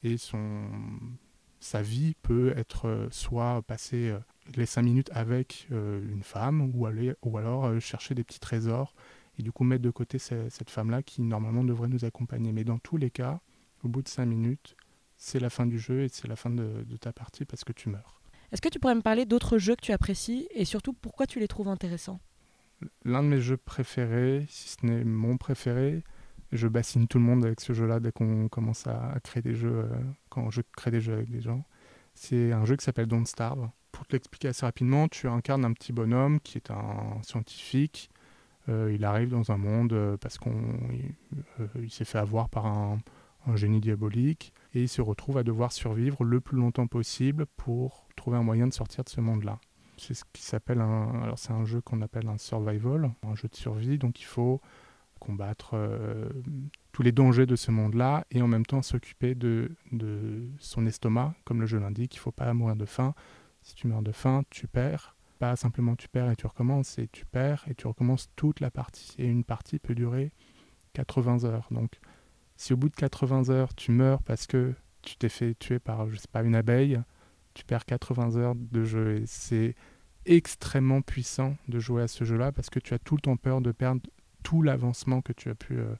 et 0.04 0.18
son, 0.18 0.68
sa 1.60 1.82
vie 1.82 2.16
peut 2.22 2.54
être 2.58 2.88
euh, 2.88 3.08
soit 3.12 3.62
passer 3.62 4.10
euh, 4.10 4.20
les 4.56 4.66
5 4.66 4.82
minutes 4.82 5.10
avec 5.14 5.68
une 5.70 6.24
femme 6.24 6.72
ou, 6.74 6.88
aller, 6.88 7.14
ou 7.22 7.38
alors 7.38 7.80
chercher 7.80 8.16
des 8.16 8.24
petits 8.24 8.40
trésors 8.40 8.96
et 9.38 9.44
du 9.44 9.52
coup 9.52 9.64
mettre 9.64 9.84
de 9.84 9.92
côté 9.92 10.18
cette 10.18 10.70
femme-là 10.70 11.04
qui 11.04 11.22
normalement 11.22 11.64
devrait 11.64 11.88
nous 11.88 12.04
accompagner. 12.06 12.52
Mais 12.52 12.64
dans 12.64 12.80
tous 12.80 12.98
les 12.98 13.12
cas, 13.12 13.40
au 13.84 13.88
bout 13.88 14.02
de 14.02 14.08
5 14.08 14.26
minutes, 14.26 14.76
c'est 15.16 15.40
la 15.40 15.52
fin 15.52 15.68
du 15.68 15.78
jeu 15.78 16.02
et 16.02 16.10
c'est 16.10 16.28
la 16.28 16.36
fin 16.36 16.50
de 16.50 16.98
ta 17.00 17.14
partie 17.14 17.46
parce 17.46 17.64
que 17.64 17.72
tu 17.72 17.90
meurs. 17.90 18.22
Est-ce 18.52 18.62
que 18.62 18.70
tu 18.70 18.80
pourrais 18.80 18.96
me 18.96 19.02
parler 19.02 19.26
d'autres 19.26 19.58
jeux 19.58 19.76
que 19.76 19.82
tu 19.82 19.94
apprécies 19.94 20.48
et 20.52 20.66
surtout 20.66 20.94
pourquoi 20.94 21.26
tu 21.26 21.40
les 21.40 21.48
trouves 21.48 21.70
intéressants? 21.70 22.20
L'un 23.06 23.24
de 23.24 23.28
mes 23.28 23.42
jeux 23.42 23.58
préférés, 23.58 24.46
si 24.50 24.70
ce 24.70 24.86
n'est 24.86 25.04
mon 25.04 25.38
préféré, 25.38 26.04
je 26.52 26.68
bassine 26.68 27.08
tout 27.08 27.18
le 27.18 27.24
monde 27.24 27.46
avec 27.46 27.62
ce 27.62 27.74
jeu-là 27.74 28.00
dès 28.00 28.12
qu'on 28.12 28.48
commence 28.50 28.88
à, 28.88 29.16
créer 29.24 29.42
des 29.42 29.56
jeux, 29.56 29.86
euh, 29.86 29.88
quand 30.30 30.52
je 30.52 30.62
crée 30.76 30.92
des 30.92 31.02
jeux 31.02 31.14
avec 31.14 31.30
des 31.30 31.42
gens. 31.42 31.64
C'est 32.14 32.52
un 32.52 32.66
jeu 32.66 32.76
qui 32.76 32.84
s'appelle 32.84 33.08
Don't 33.08 33.26
Starve. 33.26 33.70
Pour 33.92 34.06
te 34.06 34.14
l'expliquer 34.14 34.50
assez 34.50 34.66
rapidement, 34.66 35.08
tu 35.08 35.28
incarnes 35.28 35.66
un 35.66 35.74
petit 35.74 35.94
bonhomme 35.94 36.40
qui 36.40 36.58
est 36.58 36.72
un 36.72 37.22
scientifique. 37.24 38.10
Euh, 38.70 38.92
il 38.94 39.06
arrive 39.06 39.30
dans 39.30 39.52
un 39.52 39.58
monde 39.58 39.94
euh, 39.94 40.18
parce 40.18 40.38
qu'il 40.38 41.16
il 41.82 41.90
s'est 41.92 42.06
fait 42.06 42.20
avoir 42.20 42.50
par 42.50 42.66
un 42.66 43.00
génie 43.56 43.80
diabolique 43.80 44.54
et 44.74 44.82
il 44.82 44.90
se 44.90 45.02
retrouve 45.02 45.38
à 45.38 45.44
devoir 45.44 45.72
survivre 45.72 46.24
le 46.24 46.42
plus 46.42 46.58
longtemps 46.58 46.88
possible 46.88 47.46
pour 47.58 48.08
trouver 48.16 48.38
un 48.38 48.44
moyen 48.44 48.68
de 48.68 48.74
sortir 48.74 49.04
de 49.04 49.10
ce 49.10 49.20
monde-là. 49.22 49.60
C'est 50.01 50.13
ce 50.13 50.24
qui 50.34 50.41
s'appelle 50.41 50.81
un. 50.81 51.22
Alors, 51.22 51.38
c'est 51.38 51.53
un 51.53 51.65
jeu 51.65 51.81
qu'on 51.81 52.01
appelle 52.01 52.27
un 52.27 52.38
survival, 52.38 53.12
un 53.24 53.36
jeu 53.36 53.48
de 53.48 53.55
survie. 53.55 53.98
Donc, 53.98 54.20
il 54.20 54.25
faut 54.25 54.62
combattre 55.20 55.72
euh, 55.75 56.27
tous 56.91 57.03
les 57.03 57.12
dangers 57.12 57.46
de 57.46 57.55
ce 57.55 57.70
monde-là 57.70 58.25
et 58.31 58.41
en 58.41 58.48
même 58.48 58.65
temps 58.65 58.81
s'occuper 58.81 59.36
de, 59.36 59.72
de 59.91 60.48
son 60.58 60.88
estomac, 60.88 61.36
comme 61.46 61.62
le 61.62 61.67
jeu 61.67 61.79
l'indique. 61.79 62.15
Il 62.15 62.17
ne 62.17 62.22
faut 62.22 62.31
pas 62.31 62.51
mourir 62.53 62.75
de 62.75 62.86
faim. 62.86 63.13
Si 63.62 63.75
tu 63.75 63.88
meurs 63.88 64.01
de 64.01 64.12
faim, 64.12 64.43
tu 64.50 64.67
perds. 64.67 65.15
Pas 65.38 65.55
simplement 65.55 65.96
tu 65.96 66.08
perds 66.08 66.31
et 66.31 66.36
tu 66.36 66.48
recommences, 66.48 66.88
c'est 66.88 67.12
tu 67.12 67.25
perds 67.25 67.65
et 67.67 67.75
tu 67.75 67.88
recommences 67.88 68.29
toute 68.36 68.60
la 68.60 68.72
partie. 68.72 69.15
Et 69.20 69.27
une 69.27 69.43
partie 69.43 69.79
peut 69.79 69.96
durer 69.96 70.31
80 70.93 71.46
heures. 71.46 71.67
Donc, 71.72 72.00
si 72.58 72.74
au 72.74 72.77
bout 72.77 72.89
de 72.89 72.96
80 72.96 73.50
heures, 73.50 73.74
tu 73.75 73.91
meurs 73.91 74.22
parce 74.24 74.48
que 74.48 74.74
tu 75.01 75.15
t'es 75.15 75.29
fait 75.29 75.55
tuer 75.58 75.79
par, 75.79 76.10
je 76.10 76.15
sais 76.15 76.27
pas, 76.31 76.43
une 76.43 76.55
abeille, 76.55 77.00
tu 77.53 77.65
perds 77.65 77.86
80 77.86 78.36
heures 78.38 78.55
de 78.55 78.84
jeu. 78.84 79.17
Et 79.17 79.24
c'est 79.25 79.75
extrêmement 80.25 81.01
puissant 81.01 81.55
de 81.67 81.79
jouer 81.79 82.03
à 82.03 82.08
ce 82.08 82.24
jeu-là 82.24 82.51
parce 82.51 82.70
que 82.70 82.79
tu 82.79 82.93
as 82.93 83.00
tout 83.00 83.15
le 83.15 83.22
temps 83.22 83.38
peur 83.38 83.62
de 83.62 83.72
perdre 83.72 84.01
tout 84.43 84.62
l'avancement 84.62 85.22
que 85.22 85.34
tu 85.34 85.50
as 85.50 85.55
pu 85.55 85.77
euh, 85.77 85.96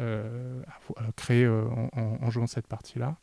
euh, 0.00 0.62
créer 1.16 1.44
euh, 1.44 1.64
en, 1.92 2.30
jouant 2.30 2.46
cette 2.46 2.66
partie-là. 2.66 3.16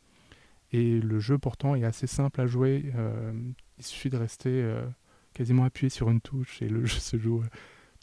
Et 0.71 0.99
le 0.99 1.19
jeu 1.19 1.37
pourtant 1.37 1.75
est 1.75 1.83
assez 1.83 2.07
simple 2.07 2.41
à 2.41 2.47
jouer. 2.47 2.91
il 3.77 3.85
suffit 3.85 4.09
de 4.09 4.17
rester 4.17 4.65
quasiment 5.33 5.65
appuyé 5.65 5.89
sur 5.89 6.09
une 6.09 6.19
touche 6.19 6.61
et 6.63 6.67
le 6.69 6.85
jeu 6.85 6.99
se 6.99 7.17
joue 7.17 7.43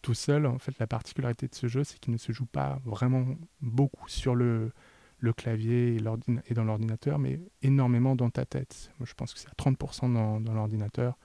tout 0.02 0.14
seul. 0.14 0.46
En 0.46 0.58
fait, 0.58 0.78
la 0.78 0.86
particularité 0.86 1.48
de 1.48 1.54
ce 1.54 1.66
jeu, 1.66 1.82
c'est 1.82 1.98
qu'il 1.98 2.12
ne 2.12 2.18
se 2.18 2.30
joue 2.30 2.46
pas 2.46 2.80
vraiment 2.84 3.26
beaucoup 3.60 4.08
sur 4.08 4.36
le, 4.36 4.70
le 5.20 5.32
clavier 5.32 5.96
et, 5.96 6.00
et 6.46 6.54
dans 6.54 6.64
l'ordinateur, 6.64 7.18
mais 7.18 7.40
énormément 7.62 8.16
dans 8.16 8.30
ta 8.30 8.44
tête. 8.44 8.92
Moi, 8.98 9.06
je 9.06 9.14
pense 9.14 9.32
que 9.32 9.38
c'est 9.38 9.48
à 9.48 9.52
30% 9.52 10.12
dans, 10.12 10.40
dans 10.40 10.54
l'ordinateur 10.54 11.18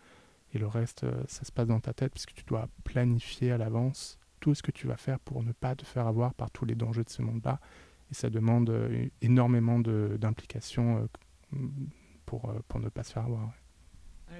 et 0.53 0.57
le 0.57 0.67
reste, 0.67 1.03
euh, 1.03 1.23
ça 1.27 1.43
se 1.43 1.51
passe 1.51 1.67
dans 1.67 1.79
ta 1.79 1.93
tête 1.93 2.13
parce 2.13 2.25
que 2.25 2.33
tu 2.33 2.43
dois 2.45 2.67
planifier 2.83 3.51
à 3.51 3.57
l'avance 3.57 4.19
tout 4.39 4.53
ce 4.53 4.61
que 4.61 4.71
tu 4.71 4.87
vas 4.87 4.97
faire 4.97 5.19
pour 5.19 5.43
ne 5.43 5.51
pas 5.51 5.75
te 5.75 5.85
faire 5.85 6.07
avoir 6.07 6.33
par 6.33 6.51
tous 6.51 6.65
les 6.65 6.75
dangers 6.75 7.03
de 7.03 7.09
ce 7.09 7.21
monde-là. 7.21 7.59
Et 8.11 8.13
ça 8.13 8.29
demande 8.29 8.69
euh, 8.69 9.07
énormément 9.21 9.79
d'implication 9.79 11.07
euh, 11.53 11.57
pour, 12.25 12.53
pour 12.67 12.79
ne 12.79 12.89
pas 12.89 13.03
se 13.03 13.13
faire 13.13 13.25
avoir 13.25 13.51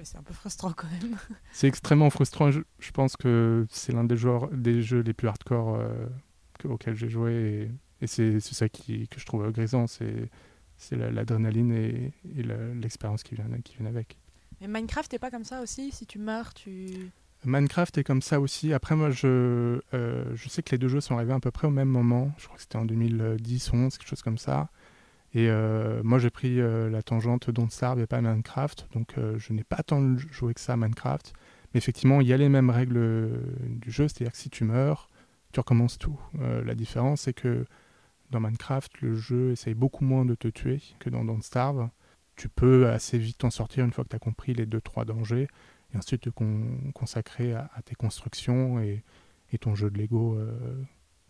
c'est 0.02 0.18
un 0.18 0.22
peu 0.22 0.34
frustrant 0.34 0.72
quand 0.72 0.88
même. 0.88 1.16
c'est 1.52 1.68
extrêmement 1.68 2.10
frustrant. 2.10 2.50
Je, 2.50 2.90
pense 2.92 3.16
que 3.16 3.66
c'est 3.70 3.92
l'un 3.92 4.04
des, 4.04 4.16
des 4.52 4.82
jeux 4.82 5.00
les 5.00 5.14
plus 5.14 5.28
hardcore 5.28 5.76
euh, 5.76 6.06
auxquels 6.64 6.96
j'ai 6.96 7.08
joué. 7.08 7.32
Et, 7.32 7.70
c'est 8.04 8.40
ça 8.40 8.68
qui, 8.68 9.08
que 9.08 9.18
je 9.18 9.26
trouve 9.26 9.50
grisant. 9.52 9.86
C'est 9.86 10.96
l'adrénaline 10.96 11.72
et, 11.72 12.12
l'expérience 12.74 13.22
qui 13.22 13.34
vient, 13.34 13.46
qui 13.64 13.76
vient 13.76 13.86
avec. 13.86 14.18
Mais 14.60 14.68
Minecraft 14.68 15.12
n'est 15.12 15.18
pas 15.18 15.30
comme 15.30 15.44
ça 15.44 15.60
aussi? 15.62 15.90
Si 15.92 16.06
tu 16.06 16.18
meurs, 16.18 16.54
tu... 16.54 17.10
Minecraft 17.44 17.98
est 17.98 18.04
comme 18.04 18.22
ça 18.22 18.40
aussi. 18.40 18.72
Après, 18.72 18.96
moi, 18.96 19.10
je, 19.10 19.80
euh, 19.94 20.24
je 20.34 20.48
sais 20.48 20.62
que 20.62 20.70
les 20.72 20.78
deux 20.78 20.88
jeux 20.88 21.00
sont 21.00 21.16
arrivés 21.16 21.32
à 21.32 21.40
peu 21.40 21.50
près 21.50 21.66
au 21.66 21.70
même 21.70 21.88
moment. 21.88 22.32
Je 22.38 22.46
crois 22.46 22.56
que 22.56 22.62
c'était 22.62 22.76
en 22.76 22.84
2010, 22.84 23.72
11, 23.72 23.98
quelque 23.98 24.08
chose 24.08 24.22
comme 24.22 24.38
ça. 24.38 24.68
Et 25.34 25.48
euh, 25.50 26.00
moi, 26.02 26.18
j'ai 26.18 26.30
pris 26.30 26.60
euh, 26.60 26.88
la 26.88 27.02
tangente 27.02 27.50
Don't 27.50 27.70
Starve 27.70 28.00
et 28.00 28.06
pas 28.06 28.20
Minecraft. 28.20 28.88
Donc, 28.94 29.14
je 29.36 29.52
n'ai 29.52 29.64
pas 29.64 29.82
tant 29.82 30.16
joué 30.16 30.54
que 30.54 30.60
ça 30.60 30.72
à 30.72 30.76
Minecraft. 30.76 31.32
Mais 31.74 31.78
effectivement, 31.78 32.20
il 32.20 32.26
y 32.26 32.32
a 32.32 32.36
les 32.36 32.48
mêmes 32.48 32.70
règles 32.70 33.30
du 33.68 33.90
jeu. 33.90 34.08
C'est-à-dire 34.08 34.32
que 34.32 34.38
si 34.38 34.50
tu 34.50 34.64
meurs, 34.64 35.08
tu 35.52 35.60
recommences 35.60 35.98
tout. 35.98 36.18
la 36.40 36.74
différence, 36.74 37.22
c'est 37.22 37.34
que 37.34 37.64
dans 38.30 38.40
Minecraft, 38.40 39.00
le 39.00 39.14
jeu 39.14 39.52
essaye 39.52 39.74
beaucoup 39.74 40.04
moins 40.04 40.24
de 40.24 40.34
te 40.34 40.48
tuer 40.48 40.80
que 40.98 41.10
dans 41.10 41.24
Don't 41.24 41.42
Starve. 41.42 41.88
Tu 42.36 42.48
peux 42.48 42.88
assez 42.88 43.18
vite 43.18 43.38
t'en 43.38 43.50
sortir 43.50 43.84
une 43.84 43.92
fois 43.92 44.04
que 44.04 44.10
tu 44.10 44.16
as 44.16 44.20
compris 44.20 44.54
les 44.54 44.66
2-3 44.66 45.04
dangers. 45.04 45.48
Et 45.94 45.96
ensuite 45.96 46.22
te 46.22 46.30
consacrer 46.92 47.54
à, 47.54 47.70
tes 47.84 47.94
constructions 47.94 48.80
et, 48.80 49.04
ton 49.60 49.74
jeu 49.74 49.90
de 49.90 49.98
Lego 49.98 50.38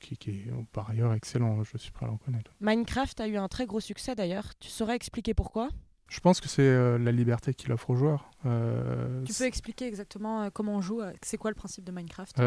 qui, 0.00 0.14
est 0.14 0.50
par 0.72 0.90
ailleurs 0.90 1.12
excellent, 1.12 1.62
je 1.62 1.76
suis 1.78 1.92
prêt 1.92 2.06
à 2.06 2.08
l'en 2.08 2.16
connaître. 2.16 2.52
Minecraft 2.60 3.20
a 3.20 3.28
eu 3.28 3.36
un 3.36 3.48
très 3.48 3.66
gros 3.66 3.80
succès 3.80 4.14
d'ailleurs. 4.14 4.52
Tu 4.58 4.68
saurais 4.68 4.96
expliquer 4.96 5.34
pourquoi? 5.34 5.68
Je 6.08 6.20
pense 6.20 6.40
que 6.40 6.48
c'est 6.48 6.62
euh, 6.62 6.98
la 6.98 7.10
liberté 7.10 7.52
qu'il 7.52 7.72
offre 7.72 7.90
aux 7.90 7.96
joueurs. 7.96 8.30
Euh, 8.44 9.24
tu 9.24 9.34
peux 9.34 9.44
expliquer 9.44 9.86
exactement 9.86 10.42
euh, 10.42 10.50
comment 10.52 10.76
on 10.76 10.80
joue 10.80 11.00
C'est 11.22 11.36
quoi 11.36 11.50
le 11.50 11.56
principe 11.56 11.84
de 11.84 11.90
Minecraft 11.90 12.40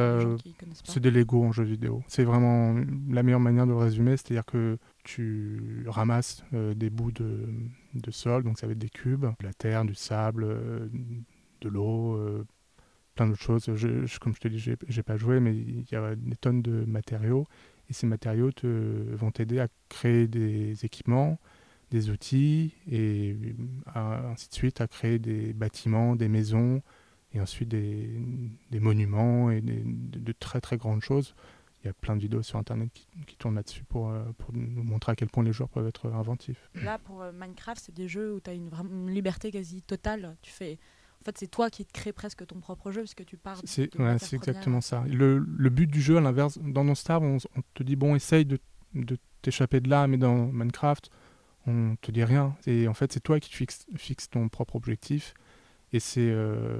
C'est 0.85 0.99
des 1.01 1.11
Lego 1.11 1.43
en 1.43 1.51
jeu 1.51 1.63
vidéo. 1.63 2.01
C'est 2.07 2.23
vraiment 2.23 2.73
la 3.09 3.21
meilleure 3.21 3.41
manière 3.41 3.65
de 3.65 3.71
le 3.71 3.77
résumer. 3.77 4.15
C'est-à-dire 4.15 4.45
que 4.45 4.77
tu 5.03 5.83
ramasses 5.87 6.43
des 6.51 6.89
bouts 6.89 7.11
de, 7.11 7.49
de, 7.95 8.11
sol, 8.11 8.43
donc 8.43 8.59
ça 8.59 8.67
va 8.67 8.71
être 8.71 8.79
des 8.79 8.89
cubes, 8.89 9.25
de 9.25 9.45
la 9.45 9.53
terre, 9.53 9.83
du 9.83 9.95
sable, 9.95 10.47
de 11.61 11.69
l'eau, 11.69 12.17
plein 13.15 13.27
d'autres 13.27 13.41
choses. 13.41 13.69
Je, 13.75 14.19
comme 14.19 14.35
je 14.35 14.39
te 14.39 14.47
dis, 14.47 14.59
j'ai 14.59 15.03
pas 15.03 15.17
joué, 15.17 15.41
mais 15.41 15.53
il 15.53 15.85
y 15.91 15.95
a 15.95 16.15
des 16.15 16.35
tonnes 16.37 16.61
de 16.61 16.85
matériaux. 16.85 17.45
Et 17.89 17.93
ces 17.93 18.07
matériaux 18.07 18.51
te, 18.51 18.67
vont 19.15 19.31
t'aider 19.31 19.59
à 19.59 19.67
créer 19.89 20.27
des 20.27 20.85
équipements, 20.85 21.39
des 21.91 22.09
outils, 22.09 22.73
et 22.89 23.35
ainsi 23.95 24.49
de 24.49 24.53
suite, 24.53 24.81
à 24.81 24.87
créer 24.87 25.19
des 25.19 25.53
bâtiments, 25.53 26.15
des 26.15 26.27
maisons, 26.27 26.81
et 27.33 27.41
ensuite 27.41 27.69
des, 27.69 28.09
des 28.71 28.79
monuments 28.79 29.51
et 29.51 29.61
des, 29.61 29.83
de, 29.85 30.31
très 30.31 30.61
très 30.61 30.77
grandes 30.77 31.01
choses. 31.01 31.35
Il 31.83 31.87
y 31.87 31.89
a 31.89 31.93
plein 31.93 32.15
de 32.15 32.21
vidéos 32.21 32.43
sur 32.43 32.57
Internet 32.57 32.89
qui, 32.93 33.07
qui 33.25 33.37
tournent 33.37 33.55
là-dessus 33.55 33.83
pour, 33.85 34.09
euh, 34.09 34.23
pour, 34.37 34.53
nous 34.53 34.83
montrer 34.83 35.13
à 35.13 35.15
quel 35.15 35.29
point 35.29 35.43
les 35.43 35.53
joueurs 35.53 35.69
peuvent 35.69 35.87
être 35.87 36.11
inventifs. 36.11 36.69
Là, 36.75 36.97
pour 36.97 37.21
euh, 37.21 37.31
Minecraft, 37.31 37.81
c'est 37.85 37.95
des 37.95 38.07
jeux 38.07 38.33
où 38.33 38.39
tu 38.41 38.49
as 38.49 38.53
une, 38.53 38.69
une 38.91 39.11
liberté 39.11 39.51
quasi 39.51 39.81
totale. 39.81 40.35
Tu 40.41 40.51
fais 40.51 40.77
en 41.21 41.25
fait, 41.25 41.37
c'est 41.37 41.47
toi 41.47 41.69
qui 41.69 41.85
te 41.85 41.91
crées 41.91 42.13
presque 42.13 42.45
ton 42.47 42.59
propre 42.59 42.91
jeu 42.91 43.01
parce 43.01 43.13
que 43.13 43.23
tu 43.23 43.37
pars. 43.37 43.59
C'est 43.65 43.89
exactement 44.33 44.79
ça. 44.79 45.03
Le, 45.05 45.39
le, 45.39 45.69
but 45.69 45.87
du 45.87 46.01
jeu, 46.01 46.17
à 46.17 46.21
l'inverse, 46.21 46.57
dans 46.59 46.85
Non 46.85 46.95
Star, 46.95 47.21
on, 47.21 47.37
te 47.73 47.83
dit 47.83 47.97
bon, 47.97 48.15
essaye 48.15 48.45
de, 48.45 48.57
de 48.93 49.17
t'échapper 49.41 49.81
de 49.81 49.89
là, 49.89 50.07
mais 50.07 50.17
dans 50.17 50.47
Minecraft, 50.47 51.09
on 51.69 51.95
te 52.01 52.11
dit 52.11 52.23
rien. 52.23 52.55
Et 52.65 52.87
en 52.87 52.93
fait, 52.93 53.11
c'est 53.13 53.19
toi 53.19 53.39
qui 53.39 53.53
fixes 53.53 53.85
fixe 53.95 54.29
ton 54.29 54.49
propre 54.49 54.75
objectif. 54.75 55.33
Et 55.91 55.99
c'est 55.99 56.29
euh, 56.29 56.79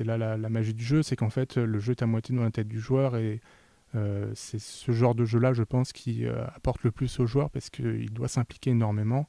là 0.00 0.18
la, 0.18 0.48
magie 0.48 0.74
du 0.74 0.84
jeu, 0.84 1.02
c'est 1.02 1.16
qu'en 1.16 1.30
fait, 1.30 1.56
le 1.56 1.78
jeu 1.78 1.92
est 1.92 2.02
à 2.02 2.06
moitié 2.06 2.34
dans 2.34 2.42
la 2.42 2.50
tête 2.50 2.68
du 2.68 2.80
joueur 2.80 3.16
et 3.16 3.40
euh, 3.94 4.30
c'est 4.34 4.60
ce 4.60 4.92
genre 4.92 5.14
de 5.14 5.24
jeu-là, 5.24 5.52
je 5.52 5.62
pense, 5.62 5.92
qui 5.92 6.26
euh, 6.26 6.44
apporte 6.54 6.82
le 6.84 6.90
plus 6.90 7.20
au 7.20 7.26
joueur 7.26 7.50
parce 7.50 7.70
qu'il 7.70 8.12
doit 8.12 8.28
s'impliquer 8.28 8.70
énormément. 8.70 9.28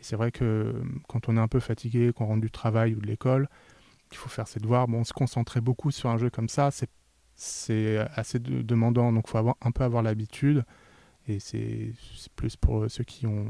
Et 0.00 0.02
c'est 0.02 0.16
vrai 0.16 0.32
que 0.32 0.74
quand 1.08 1.28
on 1.28 1.36
est 1.36 1.40
un 1.40 1.48
peu 1.48 1.60
fatigué, 1.60 2.12
qu'on 2.14 2.24
rentre 2.24 2.40
du 2.40 2.50
travail 2.50 2.94
ou 2.94 3.00
de 3.00 3.06
l'école, 3.06 3.48
qu'il 4.08 4.18
faut 4.18 4.30
faire 4.30 4.48
ses 4.48 4.60
devoirs. 4.60 4.88
Bon, 4.88 5.04
se 5.04 5.12
concentrer 5.12 5.60
beaucoup 5.60 5.90
sur 5.90 6.08
un 6.08 6.16
jeu 6.16 6.30
comme 6.30 6.48
ça, 6.48 6.70
c'est 6.70 6.90
c'est 7.42 7.96
assez 8.16 8.38
demandant, 8.38 9.12
donc 9.14 9.24
il 9.26 9.30
faut 9.30 9.38
avoir, 9.38 9.56
un 9.62 9.70
peu 9.70 9.82
avoir 9.82 10.02
l'habitude. 10.02 10.64
Et 11.30 11.40
c'est 11.40 11.92
plus 12.36 12.56
pour 12.56 12.90
ceux 12.90 13.04
qui 13.04 13.26
ont, 13.26 13.46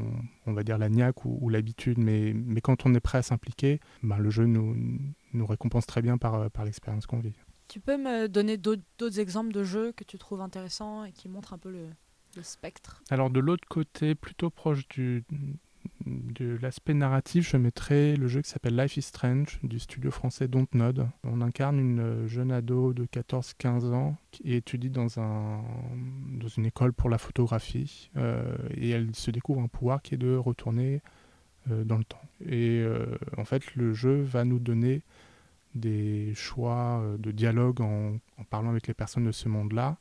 on 0.46 0.52
va 0.52 0.62
dire, 0.62 0.78
la 0.78 0.88
niaque 0.88 1.24
ou, 1.24 1.48
l'habitude. 1.48 1.98
Mais, 1.98 2.32
mais 2.34 2.60
quand 2.60 2.86
on 2.86 2.94
est 2.94 3.00
prêt 3.00 3.18
à 3.18 3.22
s'impliquer, 3.22 3.80
ben, 4.02 4.18
le 4.18 4.30
jeu 4.30 4.46
nous, 4.46 4.76
nous 5.32 5.46
récompense 5.46 5.86
très 5.86 6.02
bien 6.02 6.18
par, 6.18 6.50
par 6.50 6.64
l'expérience 6.64 7.06
qu'on 7.06 7.20
vit. 7.20 7.34
Tu 7.68 7.80
peux 7.80 7.96
me 7.96 8.26
donner 8.26 8.56
d'autres 8.56 9.20
exemples 9.20 9.52
de 9.52 9.62
jeux 9.62 9.92
que 9.92 10.04
tu 10.04 10.18
trouves 10.18 10.40
intéressants 10.40 11.04
et 11.04 11.12
qui 11.12 11.28
montrent 11.28 11.52
un 11.52 11.58
peu 11.58 11.70
le, 11.70 11.88
le 12.36 12.42
spectre? 12.42 13.02
Alors 13.10 13.30
de 13.30 13.40
l'autre 13.40 13.66
côté, 13.68 14.14
plutôt 14.14 14.50
proche 14.50 14.88
du, 14.88 15.24
de 16.06 16.58
l'aspect 16.60 16.94
narratif, 16.94 17.50
je 17.50 17.56
mettrais 17.56 18.16
le 18.16 18.28
jeu 18.28 18.42
qui 18.42 18.50
s'appelle 18.50 18.76
Life 18.76 18.96
is 18.96 19.02
Strange 19.02 19.58
du 19.62 19.78
studio 19.78 20.10
français 20.10 20.48
Dontnod. 20.48 21.08
On 21.24 21.40
incarne 21.40 21.78
une 21.78 22.26
jeune 22.26 22.52
ado 22.52 22.92
de 22.92 23.04
14-15 23.04 23.92
ans 23.92 24.16
qui 24.30 24.54
étudie 24.54 24.90
dans, 24.90 25.20
un, 25.20 25.62
dans 26.32 26.48
une 26.48 26.66
école 26.66 26.92
pour 26.92 27.10
la 27.10 27.18
photographie 27.18 28.10
euh, 28.16 28.56
et 28.74 28.90
elle 28.90 29.14
se 29.14 29.30
découvre 29.30 29.60
un 29.60 29.68
pouvoir 29.68 30.02
qui 30.02 30.14
est 30.14 30.18
de 30.18 30.36
retourner 30.36 31.02
euh, 31.70 31.84
dans 31.84 31.98
le 31.98 32.04
temps. 32.04 32.22
Et 32.44 32.80
euh, 32.80 33.06
en 33.36 33.44
fait, 33.44 33.74
le 33.74 33.92
jeu 33.92 34.22
va 34.22 34.44
nous 34.44 34.58
donner 34.58 35.02
des 35.74 36.34
choix 36.34 37.04
de 37.20 37.30
dialogue 37.30 37.80
en 37.80 38.18
parlant 38.50 38.70
avec 38.70 38.88
les 38.88 38.94
personnes 38.94 39.26
de 39.26 39.32
ce 39.32 39.48
monde-là 39.48 39.98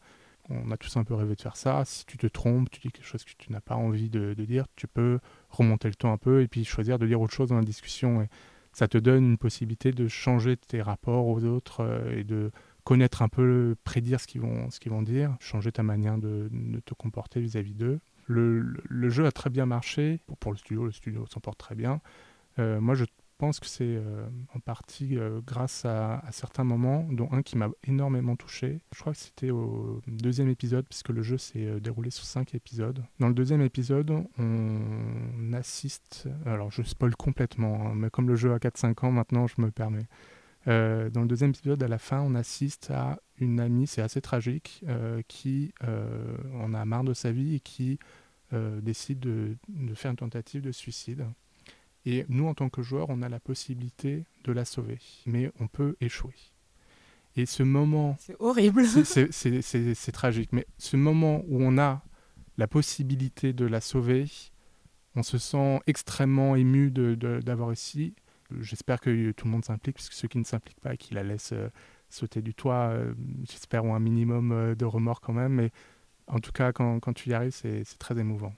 on 0.49 0.71
a 0.71 0.77
tous 0.77 0.97
un 0.97 1.03
peu 1.03 1.13
rêvé 1.13 1.35
de 1.35 1.41
faire 1.41 1.55
ça. 1.55 1.83
Si 1.85 2.05
tu 2.05 2.17
te 2.17 2.27
trompes, 2.27 2.69
tu 2.69 2.79
dis 2.79 2.91
quelque 2.91 3.05
chose 3.05 3.23
que 3.23 3.31
tu 3.37 3.51
n'as 3.51 3.61
pas 3.61 3.75
envie 3.75 4.09
de, 4.09 4.33
dire, 4.33 4.65
tu 4.75 4.87
peux 4.87 5.19
remonter 5.49 5.87
le 5.87 5.95
temps 5.95 6.11
un 6.11 6.17
peu 6.17 6.41
et 6.41 6.47
puis 6.47 6.65
choisir 6.65 6.99
de 6.99 7.07
dire 7.07 7.21
autre 7.21 7.33
chose 7.33 7.49
dans 7.49 7.57
la 7.57 7.63
discussion. 7.63 8.27
Ça 8.73 8.87
te 8.87 8.97
donne 8.97 9.25
une 9.25 9.37
possibilité 9.37 9.91
de 9.91 10.07
changer 10.07 10.57
tes 10.57 10.81
rapports 10.81 11.27
aux 11.27 11.43
autres 11.43 11.81
euh, 11.81 12.17
et 12.17 12.23
de 12.23 12.51
connaître 12.83 13.21
un 13.21 13.27
peu, 13.27 13.75
prédire 13.83 14.19
ce 14.19 14.27
qu'ils 14.27 14.41
vont, 14.41 14.69
ce 14.69 14.89
vont 14.89 15.01
dire, 15.01 15.35
changer 15.39 15.71
ta 15.71 15.83
manière 15.83 16.17
de, 16.17 16.49
te 16.85 16.93
comporter 16.93 17.39
vis-à-vis 17.39 17.73
d'eux. 17.73 17.99
Le, 18.25 19.09
jeu 19.09 19.25
a 19.25 19.31
très 19.31 19.49
bien 19.49 19.65
marché 19.65 20.19
pour, 20.39 20.51
le 20.51 20.57
studio, 20.57 20.85
le 20.85 20.91
studio 20.91 21.25
s'en 21.25 21.39
porte 21.39 21.57
très 21.57 21.75
bien. 21.75 22.01
Euh, 22.57 22.79
moi, 22.79 22.95
je 22.95 23.05
pense 23.39 23.61
que 23.61 23.65
c'est 23.65 23.85
euh, 23.85 24.27
en 24.53 24.59
partie 24.59 25.17
euh, 25.17 25.39
grâce 25.43 25.85
à, 25.85 26.21
certains 26.31 26.65
moments, 26.65 27.07
dont 27.09 27.29
un 27.31 27.41
qui 27.41 27.57
m'a 27.57 27.69
énormément 27.87 28.35
touché. 28.35 28.81
Je 28.93 28.99
crois 28.99 29.13
que 29.13 29.17
c'était 29.17 29.49
au 29.49 30.01
deuxième 30.07 30.49
épisode, 30.49 30.85
puisque 30.85 31.09
le 31.09 31.23
jeu 31.23 31.37
s'est 31.37 31.65
euh, 31.65 31.79
déroulé 31.79 32.11
sur 32.11 32.25
cinq 32.25 32.53
épisodes. 32.53 33.01
Dans 33.19 33.29
le 33.29 33.33
deuxième 33.33 33.61
épisode, 33.61 34.11
on 34.37 35.53
assiste, 35.53 36.27
alors 36.45 36.69
je 36.69 36.83
spoil 36.83 37.15
complètement, 37.15 37.87
hein, 37.87 37.93
mais 37.95 38.09
comme 38.09 38.27
le 38.27 38.35
jeu 38.35 38.53
a 38.53 38.57
4-5 38.57 39.05
ans 39.05 39.11
maintenant, 39.11 39.47
je 39.47 39.61
me 39.61 39.71
permets. 39.71 40.07
dans 40.65 41.21
le 41.21 41.27
deuxième 41.27 41.51
épisode, 41.51 41.81
à 41.81 41.87
la 41.87 41.97
fin, 41.97 42.19
on 42.19 42.35
assiste 42.35 42.91
à 42.91 43.19
une 43.37 43.61
amie, 43.61 43.87
c'est 43.87 44.01
assez 44.01 44.21
tragique, 44.21 44.83
qui 45.27 45.73
en 45.81 46.73
a 46.73 46.85
marre 46.85 47.05
de 47.05 47.13
sa 47.13 47.31
vie 47.31 47.55
et 47.55 47.59
qui 47.59 47.99
décide 48.51 49.19
de, 49.21 49.55
de 49.69 49.93
faire 49.95 50.11
une 50.11 50.17
tentative 50.17 50.61
de 50.61 50.71
suicide. 50.71 51.25
Et 52.11 52.25
nous, 52.27 52.47
en 52.47 52.55
tant 52.55 52.69
que 52.69 52.81
joueurs, 52.81 53.05
on 53.09 53.21
a 53.21 53.29
la 53.29 53.39
possibilité 53.39 54.25
de 54.43 54.51
la 54.51 54.65
sauver, 54.65 54.97
mais 55.27 55.51
on 55.59 55.67
peut 55.67 55.95
échouer. 56.01 56.33
Et 57.35 57.45
ce 57.45 57.61
moment... 57.61 58.17
C'est 58.19 58.35
horrible. 58.39 58.83
C'est 58.83 60.11
tragique, 60.11 60.51
mais 60.51 60.65
ce 60.79 60.97
moment 60.97 61.43
où 61.47 61.61
on 61.61 61.77
a 61.77 62.01
la 62.57 62.67
possibilité 62.67 63.53
de 63.53 63.63
la 63.65 63.79
sauver, 63.79 64.25
on 65.15 65.21
se 65.21 65.37
sent 65.37 65.81
extrêmement 65.85 66.55
ému 66.55 66.89
d'avoir 66.89 67.67
réussi. 67.67 68.15
J'espère 68.59 68.99
que 68.99 69.29
tout 69.33 69.45
le 69.45 69.51
monde 69.51 69.65
s'implique, 69.65 69.97
puisque 69.97 70.13
ceux 70.13 70.27
qui 70.27 70.39
ne 70.39 70.45
s'impliquent 70.45 70.81
pas 70.81 70.95
et 70.95 70.97
qui 70.97 71.13
la 71.13 71.21
laissent 71.21 71.53
euh, 71.53 71.69
sauter 72.09 72.41
du 72.41 72.55
toit, 72.55 72.89
euh, 72.89 73.13
j'espère 73.47 73.85
ont 73.85 73.93
un 73.93 73.99
minimum 73.99 74.51
euh, 74.51 74.73
de 74.73 74.85
remords 74.85 75.21
quand 75.21 75.33
même. 75.33 75.53
Mais 75.53 75.69
en 76.25 76.39
tout 76.39 76.51
cas, 76.51 76.71
quand, 76.71 76.99
quand 77.01 77.13
tu 77.13 77.29
y 77.29 77.35
arrives, 77.35 77.53
c'est 77.53 77.83
très 77.99 78.17
émouvant. 78.17 78.55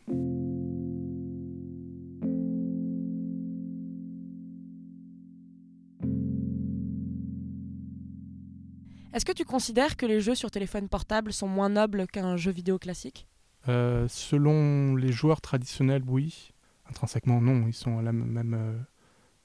Est-ce 9.14 9.26
que 9.26 9.34
tu 9.34 9.44
considères 9.44 9.98
que 9.98 10.06
les 10.06 10.22
jeux 10.22 10.36
sur 10.36 10.52
téléphone 10.52 10.88
portable 10.88 11.34
sont 11.34 11.48
moins 11.48 11.68
nobles 11.68 12.08
qu'un 12.08 12.38
jeu 12.38 12.52
vidéo 12.52 12.80
classique? 12.80 13.28
Euh, 13.68 14.08
Selon 14.08 14.96
les 14.96 15.12
joueurs 15.12 15.42
traditionnels, 15.42 16.04
oui. 16.08 16.52
Intrinsèquement, 16.90 17.42
non. 17.42 17.68
Ils 17.68 17.74
sont 17.74 18.00
à 18.00 18.02
la 18.02 18.14
même, 18.14 18.54
euh, 18.54 18.80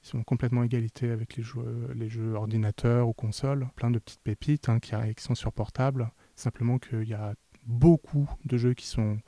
ils 0.03 0.07
sont 0.07 0.23
complètement 0.23 0.63
égalité 0.63 1.11
avec 1.11 1.35
les 1.35 1.43
jeux, 1.43 1.89
les 1.95 2.07
jeux 2.07 2.33
ordinateurs 2.33 3.09
ou 3.09 3.13
consoles. 3.13 3.67
Plein 3.75 3.91
de 3.91 3.99
petites 3.99 4.21
pépites 4.21 4.69
hein, 4.69 4.79
qui, 4.79 4.93
sont 5.17 5.35
sur 5.35 5.51
portable. 5.51 6.11
Simplement 6.37 6.79
qu'il 6.79 7.07
y 7.07 7.13
a 7.13 7.35
beaucoup 7.65 8.29
de 8.45 8.55
jeux 8.55 8.73
qui 8.73 8.87
sont 8.87 9.19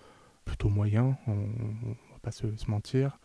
plutôt 0.46 0.70
moyens. 0.70 1.16
On, 1.28 1.36
ne 1.36 1.94
va 2.14 2.20
pas 2.22 2.32
se, 2.32 2.48
mentir. 2.70 3.20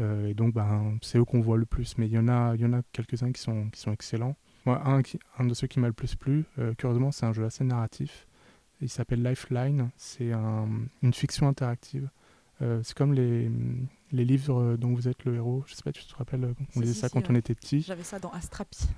Euh, 0.00 0.28
et 0.28 0.34
donc, 0.34 0.52
ben, 0.52 0.98
c'est 1.00 1.16
eux 1.16 1.24
qu'on 1.24 1.40
voit 1.40 1.56
le 1.56 1.66
plus. 1.66 1.96
Mais 1.96 2.08
il 2.08 2.12
y 2.12 2.18
en 2.18 2.28
a, 2.28 2.54
il 2.56 2.60
y 2.60 2.66
en 2.66 2.74
a 2.74 2.82
quelques-uns 2.92 3.32
qui 3.32 3.40
sont, 3.40 3.70
qui 3.70 3.80
sont 3.80 3.92
excellents 3.92 4.36
un, 4.66 5.02
un, 5.38 5.44
de 5.44 5.54
ceux 5.54 5.66
qui 5.66 5.80
m'a 5.80 5.86
le 5.86 5.92
plus 5.92 6.14
plu, 6.14 6.44
euh, 6.58 6.74
curieusement, 6.74 7.12
c'est 7.12 7.26
un 7.26 7.32
jeu 7.32 7.44
assez 7.44 7.64
narratif. 7.64 8.26
Il 8.80 8.88
s'appelle 8.88 9.22
Lifeline. 9.22 9.90
C'est 9.96 10.30
une 10.32 11.12
fiction 11.12 11.48
interactive. 11.48 12.08
Euh, 12.60 12.80
c'est 12.82 12.96
comme 12.96 13.12
les, 13.12 13.50
les, 14.10 14.24
livres 14.24 14.76
dont 14.76 14.92
vous 14.92 15.08
êtes 15.08 15.24
le 15.24 15.36
héros. 15.36 15.64
Je 15.66 15.74
sais 15.74 15.82
pas, 15.82 15.92
tu 15.92 16.04
te 16.04 16.14
rappelles, 16.14 16.54
on 16.76 16.80
lisait 16.80 16.94
ça 16.94 17.08
quand 17.08 17.30
on 17.30 17.34
était 17.34 17.54
petit. 17.54 17.80
J'avais 17.82 18.02
ça 18.02 18.18
dans 18.18 18.30
Astrapi. 18.30 18.88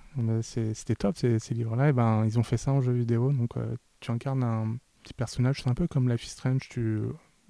C'était 0.43 0.95
top 0.95 1.17
ces, 1.17 1.39
ces 1.39 1.55
livres-là. 1.55 1.91
Et 1.91 1.93
ben, 1.93 2.25
ils 2.25 2.39
ont 2.39 2.43
fait 2.43 2.57
ça 2.57 2.73
en 2.73 2.81
jeu 2.81 2.93
vidéo. 2.93 3.33
Donc, 3.33 3.57
euh, 3.57 3.77
tu 4.01 4.11
incarnes 4.11 4.43
un 4.43 4.77
petit 5.03 5.15
personnage. 5.15 5.63
C'est 5.63 5.71
un 5.71 5.75
peu 5.75 5.89
comme 5.89 6.09
Life 6.09 6.25
is 6.25 6.31
Strange. 6.31 6.69
Tu 6.69 7.03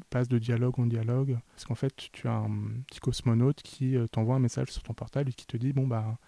passes 0.08 0.28
de 0.28 0.38
dialogue 0.38 0.78
en 0.78 0.86
dialogue. 0.86 1.38
Parce 1.50 1.64
qu'en 1.64 1.74
fait, 1.74 1.94
tu 2.12 2.28
as 2.28 2.34
un 2.34 2.50
petit 2.86 3.00
cosmonaute 3.00 3.62
qui 3.62 3.96
t'envoie 4.12 4.36
un 4.36 4.40
message 4.40 4.68
sur 4.68 4.82
ton 4.82 4.94
portable 4.94 5.30
et 5.30 5.32
qui 5.32 5.46
te 5.46 5.56
dit 5.56 5.72
bon, 5.72 5.86
bah 5.86 6.18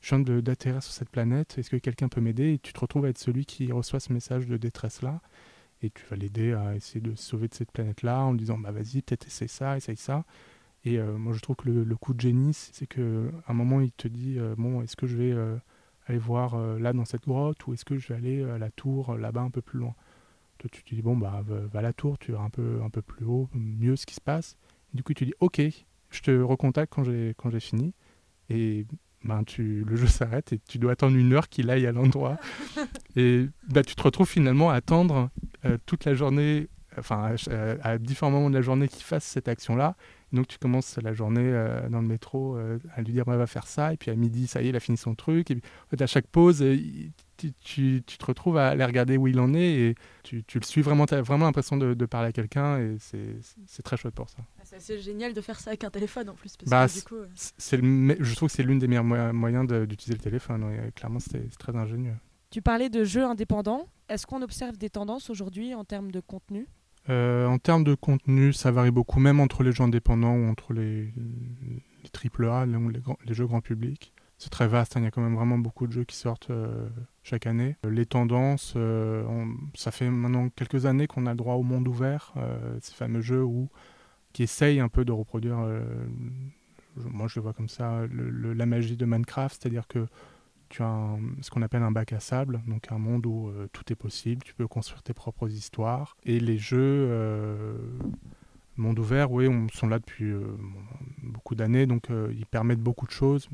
je 0.00 0.14
viens 0.14 0.20
d'atterrir 0.20 0.82
sur 0.82 0.92
cette 0.92 1.10
planète, 1.10 1.58
est-ce 1.58 1.70
que 1.70 1.76
quelqu'un 1.76 2.08
peut 2.08 2.20
m'aider? 2.20 2.54
Et 2.54 2.58
tu 2.58 2.72
te 2.72 2.80
retrouves 2.80 3.04
à 3.04 3.08
être 3.08 3.18
celui 3.18 3.46
qui 3.46 3.72
reçoit 3.72 4.00
ce 4.00 4.12
message 4.12 4.46
de 4.46 4.56
détresse-là, 4.56 5.20
et 5.82 5.90
tu 5.90 6.04
vas 6.06 6.16
l'aider 6.16 6.52
à 6.52 6.74
essayer 6.74 7.00
de 7.00 7.14
se 7.14 7.22
sauver 7.22 7.48
de 7.48 7.54
cette 7.54 7.72
planète-là 7.72 8.20
en 8.20 8.32
lui 8.32 8.40
disant, 8.40 8.58
bah 8.58 8.72
vas-y, 8.72 9.02
peut-être 9.02 9.26
essaye 9.26 9.48
ça, 9.48 9.76
essaye 9.76 9.96
ça. 9.96 10.24
Et 10.84 10.98
euh, 10.98 11.18
moi, 11.18 11.32
je 11.32 11.40
trouve 11.40 11.56
que 11.56 11.68
le, 11.68 11.96
coup 11.96 12.14
de 12.14 12.20
génie, 12.20 12.54
c'est 12.54 12.86
qu'à 12.86 13.00
un 13.00 13.52
moment, 13.52 13.80
il 13.80 13.92
te 13.92 14.08
dit, 14.08 14.38
euh, 14.38 14.54
bon, 14.56 14.82
est-ce 14.82 14.96
que 14.96 15.06
je 15.06 15.16
vais 15.16 15.32
euh, 15.32 15.56
aller 16.06 16.18
voir 16.18 16.56
là 16.78 16.92
dans 16.92 17.04
cette 17.04 17.24
grotte, 17.24 17.66
ou 17.66 17.74
est-ce 17.74 17.84
que 17.84 17.98
je 17.98 18.08
vais 18.08 18.14
aller 18.14 18.44
à 18.44 18.58
la 18.58 18.70
tour 18.70 19.16
là-bas 19.16 19.42
un 19.42 19.50
peu 19.50 19.62
plus 19.62 19.78
loin? 19.78 19.94
Toi, 20.58 20.70
tu 20.72 20.82
te 20.82 20.94
dis, 20.94 21.02
bon, 21.02 21.16
bah 21.16 21.42
va, 21.44 21.78
à 21.78 21.82
la 21.82 21.92
tour, 21.92 22.18
tu 22.18 22.32
vas 22.32 22.40
un 22.40 22.50
peu, 22.50 22.80
un 22.82 22.90
peu 22.90 23.02
plus 23.02 23.24
haut, 23.24 23.48
mieux 23.54 23.96
ce 23.96 24.06
qui 24.06 24.14
se 24.14 24.20
passe. 24.20 24.56
du 24.94 25.02
coup, 25.02 25.14
tu 25.14 25.26
dis, 25.26 25.34
ok, 25.40 25.60
je 26.10 26.20
te 26.22 26.30
recontacte 26.40 26.92
quand 26.92 27.04
j'ai 27.50 27.60
fini. 27.60 27.94
Et 28.50 28.86
ben 29.24 29.42
tu, 29.44 29.84
le 29.84 29.96
jeu 29.96 30.06
s'arrête 30.06 30.52
et 30.52 30.60
tu 30.68 30.78
dois 30.78 30.92
attendre 30.92 31.16
une 31.16 31.32
heure 31.32 31.48
qu'il 31.48 31.70
aille 31.70 31.86
à 31.86 31.92
l'endroit. 31.92 32.36
et 33.16 33.48
ben, 33.68 33.82
tu 33.82 33.94
te 33.94 34.02
retrouves 34.02 34.28
finalement 34.28 34.70
à 34.70 34.74
attendre 34.74 35.30
euh, 35.64 35.76
toute 35.86 36.04
la 36.04 36.14
journée, 36.14 36.68
enfin 36.98 37.34
à, 37.82 37.98
différents 37.98 38.30
moments 38.30 38.50
de 38.50 38.54
la 38.54 38.62
journée 38.62 38.88
qu'il 38.88 39.04
fasse 39.04 39.24
cette 39.24 39.48
action-là. 39.48 39.96
Donc 40.32 40.46
tu 40.46 40.58
commences 40.58 40.98
la 41.02 41.14
journée 41.14 41.42
euh, 41.42 41.88
dans 41.88 42.00
le 42.00 42.06
métro 42.06 42.56
euh, 42.56 42.78
à 42.94 43.02
lui 43.02 43.12
dire 43.12 43.24
bah, 43.24 43.36
va 43.36 43.46
faire 43.46 43.66
ça, 43.66 43.92
et 43.92 43.96
puis 43.96 44.10
à 44.10 44.14
midi, 44.14 44.46
ça 44.46 44.62
y 44.62 44.66
est, 44.66 44.68
il 44.70 44.76
a 44.76 44.80
fini 44.80 44.96
son 44.96 45.14
truc. 45.14 45.50
Et 45.50 45.56
puis, 45.56 46.02
à 46.02 46.06
chaque 46.06 46.26
pause, 46.26 46.62
tu, 47.38 48.02
tu, 48.04 48.18
te 48.18 48.24
retrouves 48.24 48.56
à 48.58 48.68
aller 48.68 48.84
regarder 48.84 49.16
où 49.16 49.28
il 49.28 49.38
en 49.40 49.54
est 49.54 49.72
et 49.72 49.94
tu, 50.22 50.44
tu 50.44 50.58
le 50.58 50.64
suis 50.64 50.82
vraiment, 50.82 51.06
tu 51.06 51.14
as 51.14 51.22
vraiment 51.22 51.46
l'impression 51.46 51.76
de, 51.76 51.94
de, 51.94 52.06
parler 52.06 52.28
à 52.28 52.32
quelqu'un 52.32 52.78
et 52.78 52.96
c'est 53.00 53.82
très 53.82 53.96
chouette 53.96 54.14
pour 54.14 54.28
ça. 54.28 54.38
Ah, 54.58 54.62
c'est 54.64 54.76
assez 54.76 54.98
génial 54.98 55.32
de 55.32 55.40
faire 55.40 55.58
ça 55.58 55.70
avec 55.70 55.84
un 55.84 55.90
téléphone 55.90 56.28
en 56.28 56.34
plus. 56.34 56.54
Bah, 56.66 56.86
je 56.86 57.00
trouve 58.34 58.48
que 58.48 58.54
c'est 58.54 58.62
l'une 58.62 58.78
des 58.78 58.88
meilleurs 58.88 59.04
moyens 59.04 59.66
d'utiliser 59.66 60.18
le 60.18 60.22
téléphone. 60.22 60.90
clairement, 60.94 61.20
c'est 61.20 61.48
très 61.58 61.74
ingénieux. 61.76 62.16
Tu 62.50 62.62
parlais 62.62 62.88
de 62.88 63.04
jeux 63.04 63.24
indépendants. 63.24 63.88
Est-ce 64.08 64.26
qu'on 64.26 64.40
observe 64.40 64.78
des 64.78 64.88
tendances 64.88 65.28
aujourd'hui 65.28 65.74
en 65.74 65.84
termes 65.84 66.10
de 66.10 66.20
contenu? 66.20 66.66
Euh, 67.10 67.46
en 67.46 67.58
termes 67.58 67.84
de 67.84 67.94
contenu, 67.94 68.52
ça 68.52 68.70
varie 68.70 68.90
beaucoup, 68.90 69.20
même 69.20 69.40
entre 69.40 69.62
les 69.62 69.72
jeux 69.72 69.84
indépendants 69.84 70.34
ou 70.34 70.48
entre 70.48 70.72
les, 70.72 71.12
les 71.14 72.46
AAA, 72.46 72.66
les, 72.66 72.78
les, 73.26 73.34
jeux 73.34 73.46
grand 73.46 73.60
public. 73.60 74.12
C'est 74.36 74.50
très 74.50 74.68
vaste, 74.68 74.96
hein. 74.96 75.00
il 75.00 75.04
y 75.04 75.06
a 75.06 75.10
quand 75.10 75.22
même 75.22 75.34
vraiment 75.34 75.58
beaucoup 75.58 75.86
de 75.86 75.92
jeux 75.92 76.04
qui 76.04 76.16
sortent 76.16 76.50
euh, 76.50 76.88
chaque 77.28 77.46
année. 77.46 77.76
Les 77.88 78.06
tendances, 78.06 78.74
euh, 78.76 79.24
ça 79.74 79.90
fait 79.90 80.10
maintenant 80.10 80.48
quelques 80.48 80.86
années 80.86 81.06
qu'on 81.06 81.26
a 81.26 81.30
le 81.30 81.36
droit 81.36 81.54
au 81.54 81.62
monde 81.62 81.86
ouvert, 81.88 82.34
ces 82.80 82.94
fameux 82.94 83.20
jeux 83.20 83.44
où, 83.44 83.68
qui 84.32 84.42
essayent 84.42 84.80
un 84.80 84.88
peu 84.88 85.04
de 85.04 85.12
reproduire, 85.12 85.58
moi 86.96 87.28
je 87.28 87.38
le 87.38 87.42
vois 87.42 87.52
comme 87.52 87.68
ça, 87.68 88.02
la 88.10 88.66
magie 88.66 88.96
de 88.96 89.04
Minecraft, 89.04 89.60
c'est-à-dire 89.60 89.86
que 89.86 90.06
tu 90.68 90.82
as 90.82 91.16
ce 91.40 91.50
qu'on 91.50 91.62
appelle 91.62 91.82
un 91.82 91.90
bac 91.90 92.12
à 92.12 92.20
sable, 92.20 92.60
donc 92.66 92.90
un 92.92 92.98
monde 92.98 93.26
où 93.26 93.48
euh, 93.48 93.68
tout 93.72 93.90
est 93.92 93.96
possible, 93.96 94.42
tu 94.42 94.54
peux 94.54 94.66
construire 94.66 95.02
tes 95.02 95.14
propres 95.14 95.50
histoires. 95.50 96.16
Et 96.24 96.40
les 96.40 96.58
jeux 96.58 97.08
euh, 97.10 97.76
monde 98.76 98.98
ouvert, 98.98 99.32
oui, 99.32 99.48
on, 99.48 99.68
sont 99.68 99.88
là 99.88 99.98
depuis 99.98 100.30
euh, 100.30 100.56
beaucoup 101.22 101.54
d'années, 101.54 101.86
donc 101.86 102.08
ils 102.30 102.46
permettent 102.46 102.80
beaucoup 102.80 103.06
de 103.06 103.12
choses. 103.12 103.48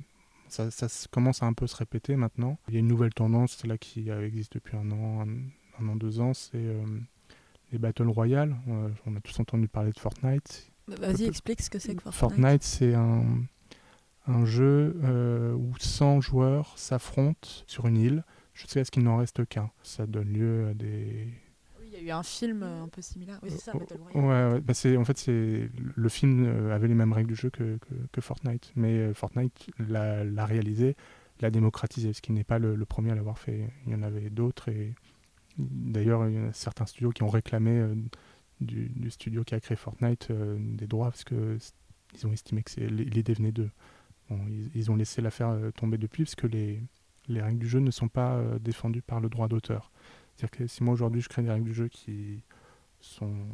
Ça, 0.48 0.70
ça 0.70 0.88
commence 1.10 1.42
à 1.42 1.46
un 1.46 1.52
peu 1.52 1.66
se 1.66 1.76
répéter 1.76 2.16
maintenant. 2.16 2.58
Il 2.68 2.74
y 2.74 2.76
a 2.76 2.80
une 2.80 2.86
nouvelle 2.86 3.14
tendance, 3.14 3.64
là 3.66 3.78
qui 3.78 4.10
existe 4.10 4.54
depuis 4.54 4.76
un 4.76 4.90
an, 4.90 5.24
un, 5.80 5.88
an, 5.88 5.96
deux 5.96 6.20
ans, 6.20 6.34
c'est 6.34 6.64
les 7.72 7.78
Battle 7.78 8.08
Royale. 8.08 8.56
on 9.06 9.16
a 9.16 9.20
tous 9.20 9.40
entendu 9.40 9.68
parler 9.68 9.92
de 9.92 9.98
Fortnite. 9.98 10.70
Bah, 10.86 10.96
vas-y, 11.00 11.24
explique 11.24 11.62
ce 11.62 11.70
que 11.70 11.78
c'est 11.78 11.94
que 11.94 12.02
Fortnite. 12.02 12.18
Fortnite, 12.18 12.62
c'est 12.62 12.94
un, 12.94 13.24
un 14.26 14.44
jeu 14.44 14.96
où 15.56 15.72
100 15.78 16.20
joueurs 16.20 16.76
s'affrontent 16.76 17.48
sur 17.66 17.86
une 17.86 17.96
île 17.96 18.24
jusqu'à 18.54 18.84
ce 18.84 18.90
qu'il 18.90 19.02
n'en 19.02 19.16
reste 19.16 19.46
qu'un. 19.46 19.70
Ça 19.82 20.06
donne 20.06 20.32
lieu 20.32 20.68
à 20.68 20.74
des 20.74 21.28
y 22.06 22.10
a 22.10 22.14
eu 22.14 22.18
un 22.18 22.22
film 22.22 22.62
euh, 22.62 22.82
un 22.82 22.88
peu 22.88 23.02
similaire. 23.02 23.38
Oui, 23.42 23.50
c'est 23.50 23.60
ça, 23.60 23.72
Battle 23.72 23.98
Royale. 24.00 24.24
Ouais, 24.24 24.54
ouais. 24.54 24.60
Bah, 24.60 24.74
c'est, 24.74 24.96
en 24.96 25.04
fait, 25.04 25.18
c'est, 25.18 25.70
le 25.74 26.08
film 26.08 26.44
euh, 26.46 26.74
avait 26.74 26.88
les 26.88 26.94
mêmes 26.94 27.12
règles 27.12 27.28
du 27.28 27.36
jeu 27.36 27.50
que, 27.50 27.78
que, 28.12 28.20
Fortnite. 28.20 28.72
Mais 28.76 28.98
euh, 28.98 29.14
Fortnite 29.14 29.70
l'a, 29.78 30.44
réalisé, 30.44 30.96
l'a 31.40 31.50
démocratisé, 31.50 32.12
ce 32.12 32.22
qui 32.22 32.32
n'est 32.32 32.44
pas 32.44 32.58
le, 32.58 32.84
premier 32.84 33.12
à 33.12 33.14
l'avoir 33.14 33.38
fait. 33.38 33.70
Il 33.86 33.92
y 33.92 33.94
en 33.94 34.02
avait 34.02 34.30
d'autres. 34.30 34.68
Et 34.68 34.94
d'ailleurs, 35.58 36.28
il 36.28 36.34
y 36.34 36.38
a 36.38 36.52
certains 36.52 36.86
studios 36.86 37.10
qui 37.10 37.22
ont 37.22 37.28
réclamé 37.28 37.86
du, 38.60 39.10
studio 39.10 39.44
qui 39.44 39.54
a 39.54 39.60
créé 39.60 39.76
Fortnite 39.76 40.30
des 40.30 40.86
droits 40.86 41.10
parce 41.10 41.24
qu'ils 41.24 42.26
ont 42.26 42.32
estimé 42.32 42.62
que 42.62 42.80
l'idée 42.80 43.34
venait 43.34 43.52
d'eux. 43.52 43.70
Bon, 44.30 44.40
ils, 44.74 44.90
ont 44.90 44.96
laissé 44.96 45.20
l'affaire 45.20 45.56
tomber 45.76 45.98
depuis 45.98 46.24
parce 46.24 46.34
que 46.34 46.46
les, 46.46 46.82
les 47.28 47.42
règles 47.42 47.58
du 47.58 47.68
jeu 47.68 47.80
ne 47.80 47.90
sont 47.90 48.08
pas 48.08 48.42
défendues 48.60 49.02
par 49.02 49.20
le 49.20 49.28
droit 49.28 49.48
d'auteur. 49.48 49.90
C'est-à-dire 50.36 50.50
que 50.58 50.66
si 50.66 50.82
moi 50.82 50.94
aujourd'hui 50.94 51.20
je 51.20 51.28
crée 51.28 51.42
des 51.42 51.50
règles 51.50 51.66
du 51.66 51.74
jeu 51.74 51.88
qui 51.88 52.42
sont 53.00 53.46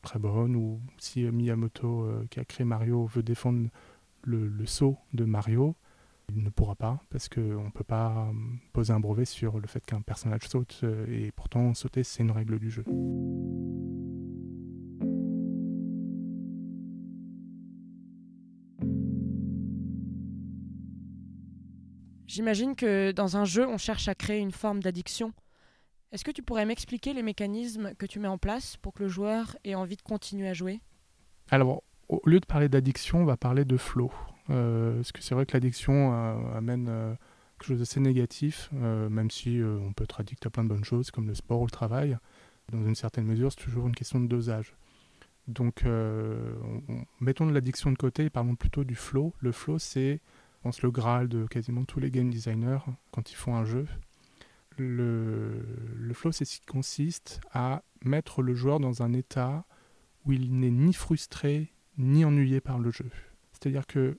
très 0.00 0.18
bonnes, 0.18 0.56
ou 0.56 0.80
si 0.98 1.22
Miyamoto 1.22 2.04
euh, 2.04 2.26
qui 2.30 2.40
a 2.40 2.44
créé 2.44 2.64
Mario 2.64 3.06
veut 3.06 3.22
défendre 3.22 3.68
le, 4.24 4.66
saut 4.66 4.96
de 5.12 5.24
Mario, 5.24 5.76
il 6.34 6.42
ne 6.42 6.50
pourra 6.50 6.74
pas 6.74 7.02
parce 7.10 7.28
qu'on 7.28 7.64
ne 7.64 7.70
peut 7.70 7.84
pas 7.84 8.28
euh, 8.28 8.32
poser 8.72 8.92
un 8.92 9.00
brevet 9.00 9.24
sur 9.24 9.58
le 9.60 9.66
fait 9.66 9.84
qu'un 9.84 10.00
personnage 10.00 10.48
saute 10.48 10.80
euh, 10.84 11.06
et 11.08 11.30
pourtant 11.32 11.74
sauter 11.74 12.04
c'est 12.04 12.22
une 12.22 12.30
règle 12.30 12.58
du 12.58 12.70
jeu. 12.70 12.84
J'imagine 22.26 22.74
que 22.74 23.12
dans 23.12 23.36
un 23.36 23.44
jeu 23.44 23.66
on 23.66 23.76
cherche 23.76 24.08
à 24.08 24.14
créer 24.14 24.38
une 24.40 24.52
forme 24.52 24.80
d'addiction 24.80 25.34
est-ce 26.12 26.24
que 26.24 26.30
tu 26.30 26.42
pourrais 26.42 26.66
m'expliquer 26.66 27.14
les 27.14 27.22
mécanismes 27.22 27.94
que 27.94 28.04
tu 28.04 28.18
mets 28.18 28.28
en 28.28 28.38
place 28.38 28.76
pour 28.76 28.92
que 28.92 29.02
le 29.02 29.08
joueur 29.08 29.56
ait 29.64 29.74
envie 29.74 29.96
de 29.96 30.02
continuer 30.02 30.48
à 30.48 30.52
jouer? 30.52 30.80
Alors, 31.50 31.82
au 32.08 32.20
lieu 32.26 32.38
de 32.38 32.46
parler 32.46 32.68
d'addiction, 32.68 33.20
on 33.20 33.24
va 33.24 33.38
parler 33.38 33.64
de 33.64 33.78
flow. 33.78 34.12
Euh, 34.50 34.96
parce 34.96 35.12
que 35.12 35.22
c'est 35.22 35.34
vrai 35.34 35.46
que 35.46 35.52
l'addiction 35.54 36.12
euh, 36.12 36.58
amène 36.58 36.88
euh, 36.90 37.14
quelque 37.58 37.68
chose 37.68 37.78
d'assez 37.78 38.00
négatif, 38.00 38.70
même 38.72 39.30
si 39.30 39.60
on 39.62 39.92
peut 39.92 40.04
être 40.04 40.20
addict 40.20 40.44
à 40.44 40.50
plein 40.50 40.64
de 40.64 40.68
bonnes 40.68 40.84
choses, 40.84 41.10
comme 41.10 41.28
le 41.28 41.34
sport 41.34 41.60
ou 41.60 41.66
le 41.66 41.70
travail. 41.70 42.18
Dans 42.70 42.84
une 42.84 42.94
certaine 42.94 43.24
mesure, 43.24 43.50
c'est 43.52 43.62
toujours 43.62 43.86
une 43.86 43.94
question 43.94 44.20
de 44.20 44.26
dosage. 44.26 44.74
Donc, 45.46 45.84
mettons 47.20 47.46
de 47.46 47.52
l'addiction 47.52 47.92
de 47.92 47.96
côté 47.96 48.24
et 48.24 48.30
parlons 48.30 48.56
plutôt 48.56 48.82
du 48.82 48.96
flow. 48.96 49.32
Le 49.38 49.52
flow, 49.52 49.78
c'est, 49.78 50.20
le 50.64 50.90
graal 50.90 51.28
de 51.28 51.46
quasiment 51.46 51.84
tous 51.84 52.00
les 52.00 52.10
game 52.10 52.30
designers 52.30 52.80
quand 53.12 53.30
ils 53.30 53.36
font 53.36 53.54
un 53.54 53.64
jeu 53.64 53.86
le, 54.78 56.12
flow, 56.14 56.32
c'est 56.32 56.44
ce 56.44 56.60
qui 56.60 56.66
consiste 56.66 57.40
à 57.52 57.82
mettre 58.04 58.42
le 58.42 58.54
joueur 58.54 58.80
dans 58.80 59.02
un 59.02 59.12
état 59.12 59.64
où 60.24 60.32
il 60.32 60.58
n'est 60.58 60.70
ni 60.70 60.92
frustré 60.92 61.72
ni 61.98 62.24
ennuyé 62.24 62.60
par 62.60 62.78
le 62.78 62.90
jeu. 62.90 63.10
C'est-à-dire 63.52 63.86
que 63.86 64.18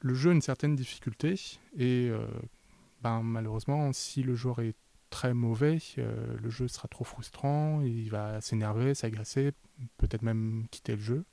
le 0.00 0.14
jeu 0.14 0.30
a 0.30 0.32
une 0.32 0.42
certaine 0.42 0.74
difficulté 0.74 1.34
et 1.76 2.08
euh, 2.10 2.26
ben, 3.02 3.22
malheureusement, 3.22 3.92
si 3.92 4.22
le 4.22 4.34
joueur 4.34 4.60
est 4.60 4.74
très 5.10 5.34
mauvais, 5.34 5.78
euh, 5.98 6.36
le 6.42 6.50
jeu 6.50 6.68
sera 6.68 6.88
trop 6.88 7.04
frustrant, 7.04 7.82
il 7.82 8.10
va 8.10 8.40
s'énerver, 8.40 8.94
s'agacer, 8.94 9.52
peut-être 9.98 10.22
même 10.22 10.66
quitter 10.70 10.96
le 10.96 11.02
jeu. 11.02 11.24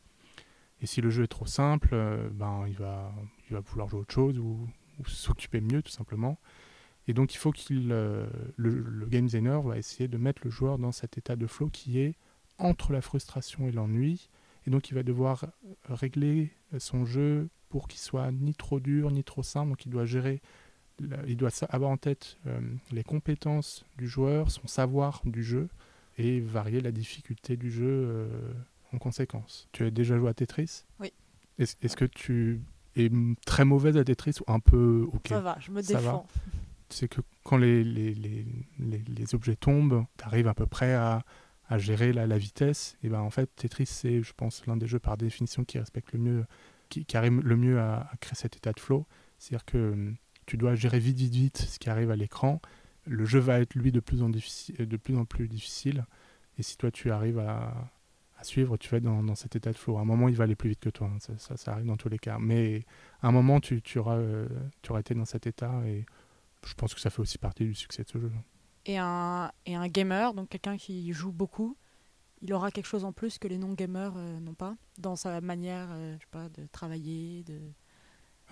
Et 0.81 0.85
si 0.85 1.01
le 1.01 1.09
jeu 1.09 1.23
est 1.23 1.27
trop 1.27 1.45
simple, 1.45 1.89
euh, 1.93 2.29
ben, 2.31 2.65
il, 2.67 2.75
va, 2.75 3.13
il 3.49 3.53
va 3.53 3.59
vouloir 3.61 3.89
jouer 3.89 4.01
autre 4.01 4.13
chose 4.13 4.37
ou 4.37 4.67
s'occuper 5.05 5.61
mieux 5.61 5.81
tout 5.81 5.91
simplement. 5.91 6.37
Et 7.09 7.13
donc 7.13 7.33
il 7.33 7.37
faut 7.39 7.51
qu'il 7.51 7.91
euh, 7.91 8.27
le, 8.55 9.07
game 9.07 9.25
designer 9.25 9.63
va 9.63 9.79
essayer 9.79 10.07
de 10.07 10.17
mettre 10.17 10.43
le 10.45 10.51
joueur 10.51 10.77
dans 10.77 10.91
cet 10.91 11.17
état 11.17 11.35
de 11.35 11.47
flow 11.47 11.67
qui 11.67 11.99
est 11.99 12.13
entre 12.59 12.93
la 12.93 13.01
frustration 13.01 13.67
et 13.67 13.71
l'ennui. 13.71 14.29
Et 14.67 14.69
donc 14.69 14.91
il 14.91 14.93
va 14.93 15.01
devoir 15.01 15.47
régler 15.89 16.51
son 16.77 17.05
jeu 17.05 17.49
pour 17.69 17.87
qu'il 17.87 17.99
soit 17.99 18.31
ni 18.31 18.53
trop 18.53 18.79
dur 18.79 19.09
ni 19.09 19.23
trop 19.23 19.41
simple. 19.41 19.69
Donc 19.69 19.87
il 19.87 19.89
doit 19.89 20.05
gérer, 20.05 20.39
il 21.25 21.35
doit 21.35 21.49
avoir 21.69 21.89
en 21.89 21.97
tête 21.97 22.37
euh, 22.45 22.59
les 22.91 23.03
compétences 23.03 23.85
du 23.97 24.07
joueur, 24.07 24.51
son 24.51 24.67
savoir 24.67 25.23
du 25.25 25.43
jeu 25.43 25.67
et 26.19 26.39
varier 26.39 26.79
la 26.79 26.91
difficulté 26.91 27.57
du 27.57 27.71
jeu 27.71 27.87
euh, 27.87 28.27
en 28.93 28.99
conséquence. 28.99 29.67
Tu 29.71 29.83
as 29.83 29.89
déjà 29.89 30.15
joué 30.15 30.29
à 30.29 30.35
Tetris? 30.35 30.83
Oui. 30.99 31.11
Est-ce 31.57 31.97
que 31.97 32.05
tu 32.05 32.61
es 32.95 33.09
très 33.47 33.65
mauvaise 33.65 33.97
à 33.97 34.03
Tetris 34.03 34.35
ou 34.45 34.51
un 34.51 34.59
peu 34.59 35.09
ok? 35.11 35.29
Ça 35.29 35.41
va, 35.41 35.57
je 35.59 35.71
me 35.71 35.81
défends 35.81 36.27
c'est 36.89 37.07
que 37.07 37.21
quand 37.43 37.57
les, 37.57 37.83
les, 37.83 38.13
les, 38.13 38.45
les 38.79 39.35
objets 39.35 39.55
tombent, 39.55 40.05
tu 40.17 40.25
arrives 40.25 40.47
à 40.47 40.53
peu 40.53 40.65
près 40.65 40.93
à, 40.93 41.23
à 41.69 41.77
gérer 41.77 42.11
la, 42.13 42.37
vitesse. 42.37 42.97
Et 43.03 43.09
ben 43.09 43.21
en 43.21 43.29
fait, 43.29 43.49
Tetris, 43.55 43.85
c'est, 43.85 44.23
je 44.23 44.33
pense, 44.33 44.65
l'un 44.65 44.75
des 44.75 44.87
jeux 44.87 44.99
par 44.99 45.17
définition 45.17 45.63
qui 45.63 45.77
respecte 45.77 46.11
le 46.13 46.19
mieux, 46.19 46.45
qui, 46.89 47.05
arrive 47.13 47.41
le 47.41 47.55
mieux 47.55 47.79
à, 47.79 48.09
créer 48.19 48.35
cet 48.35 48.57
état 48.57 48.73
de 48.73 48.79
flow. 48.79 49.05
C'est-à-dire 49.37 49.65
que 49.65 49.91
hum, 49.91 50.15
tu 50.47 50.57
dois 50.57 50.73
gérer 50.73 50.99
vite, 50.99 51.17
vite, 51.17 51.33
vite 51.33 51.57
ce 51.57 51.77
qui 51.77 51.89
arrive 51.89 52.09
à 52.09 52.15
l'écran. 52.15 52.59
Le 53.05 53.23
jeu 53.25 53.39
va 53.39 53.59
être, 53.59 53.75
lui, 53.75 53.91
de 53.91 53.99
plus 53.99 54.23
en, 54.23 54.29
de 54.29 54.97
plus, 54.97 55.15
en 55.15 55.25
plus 55.25 55.47
difficile. 55.47 56.05
Et 56.57 56.63
si 56.63 56.75
toi, 56.75 56.89
tu 56.89 57.11
arrives 57.11 57.39
à, 57.39 57.91
à 58.39 58.43
suivre, 58.43 58.75
tu 58.77 58.89
vas 58.89 58.97
être 58.97 59.03
dans, 59.03 59.21
dans, 59.21 59.35
cet 59.35 59.55
état 59.55 59.71
de 59.71 59.77
flow. 59.77 59.97
À 59.97 60.01
un 60.01 60.05
moment, 60.05 60.27
il 60.27 60.35
va 60.35 60.45
aller 60.45 60.55
plus 60.55 60.69
vite 60.69 60.79
que 60.79 60.89
toi. 60.89 61.11
Hein. 61.13 61.19
Ça, 61.37 61.55
ça, 61.55 61.71
arrive 61.73 61.85
dans 61.85 61.97
tous 61.97 62.09
les 62.09 62.19
cas. 62.19 62.39
Mais 62.39 62.83
à 63.21 63.27
un 63.27 63.31
moment, 63.31 63.59
tu, 63.59 63.81
tu, 63.83 63.99
auras, 63.99 64.17
euh, 64.17 64.47
tu 64.81 64.89
auras 64.91 65.01
été 65.01 65.13
dans 65.13 65.25
cet 65.25 65.45
état 65.45 65.81
et 65.85 66.05
je 66.65 66.73
pense 66.73 66.93
que 66.93 66.99
ça 66.99 67.09
fait 67.09 67.21
aussi 67.21 67.37
partie 67.37 67.65
du 67.65 67.75
succès 67.75 68.03
de 68.03 68.09
ce 68.09 68.19
jeu. 68.19 68.31
Et 68.85 68.97
un, 68.97 69.51
et 69.65 69.75
un 69.75 69.87
gamer, 69.87 70.33
donc 70.33 70.49
quelqu'un 70.49 70.77
qui 70.77 71.11
joue 71.13 71.31
beaucoup, 71.31 71.77
il 72.41 72.53
aura 72.53 72.71
quelque 72.71 72.85
chose 72.85 73.03
en 73.03 73.11
plus 73.11 73.37
que 73.37 73.47
les 73.47 73.57
non-gamers 73.57 74.13
euh, 74.15 74.39
n'ont 74.39 74.53
pas 74.53 74.75
dans 74.97 75.15
sa 75.15 75.41
manière 75.41 75.89
euh, 75.91 76.15
je 76.15 76.19
sais 76.19 76.31
pas, 76.31 76.49
de 76.49 76.65
travailler 76.71 77.43
de... 77.43 77.59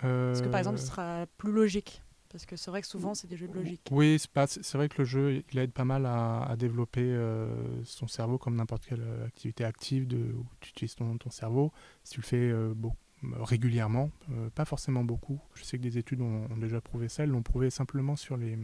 Est-ce 0.02 0.42
que 0.42 0.48
par 0.48 0.60
exemple 0.60 0.78
ce 0.78 0.86
sera 0.86 1.26
plus 1.38 1.50
logique 1.50 2.02
Parce 2.28 2.46
que 2.46 2.54
c'est 2.54 2.70
vrai 2.70 2.82
que 2.82 2.86
souvent 2.86 3.14
c'est 3.14 3.26
des 3.26 3.36
jeux 3.36 3.48
de 3.48 3.54
logique. 3.54 3.80
Oui, 3.90 4.16
c'est 4.20 4.74
vrai 4.74 4.88
que 4.88 4.98
le 4.98 5.04
jeu 5.04 5.42
il 5.50 5.58
aide 5.58 5.72
pas 5.72 5.84
mal 5.84 6.06
à, 6.06 6.44
à 6.44 6.54
développer 6.54 7.02
euh, 7.02 7.48
son 7.84 8.06
cerveau 8.06 8.38
comme 8.38 8.54
n'importe 8.54 8.86
quelle 8.86 9.04
activité 9.26 9.64
active 9.64 10.06
de, 10.06 10.18
où 10.18 10.46
tu 10.60 10.70
utilises 10.70 10.94
ton, 10.94 11.18
ton 11.18 11.30
cerveau. 11.30 11.72
Si 12.04 12.14
tu 12.14 12.20
le 12.20 12.26
fais 12.26 12.52
beaucoup 12.76 12.96
régulièrement, 13.22 14.10
euh, 14.30 14.50
pas 14.50 14.64
forcément 14.64 15.04
beaucoup. 15.04 15.40
Je 15.54 15.64
sais 15.64 15.78
que 15.78 15.82
des 15.82 15.98
études 15.98 16.20
ont, 16.20 16.48
déjà 16.56 16.80
prouvé 16.80 17.08
ça, 17.08 17.24
elles 17.24 17.30
l'ont 17.30 17.42
prouvé 17.42 17.70
simplement 17.70 18.16
sur 18.16 18.36
les, 18.36 18.56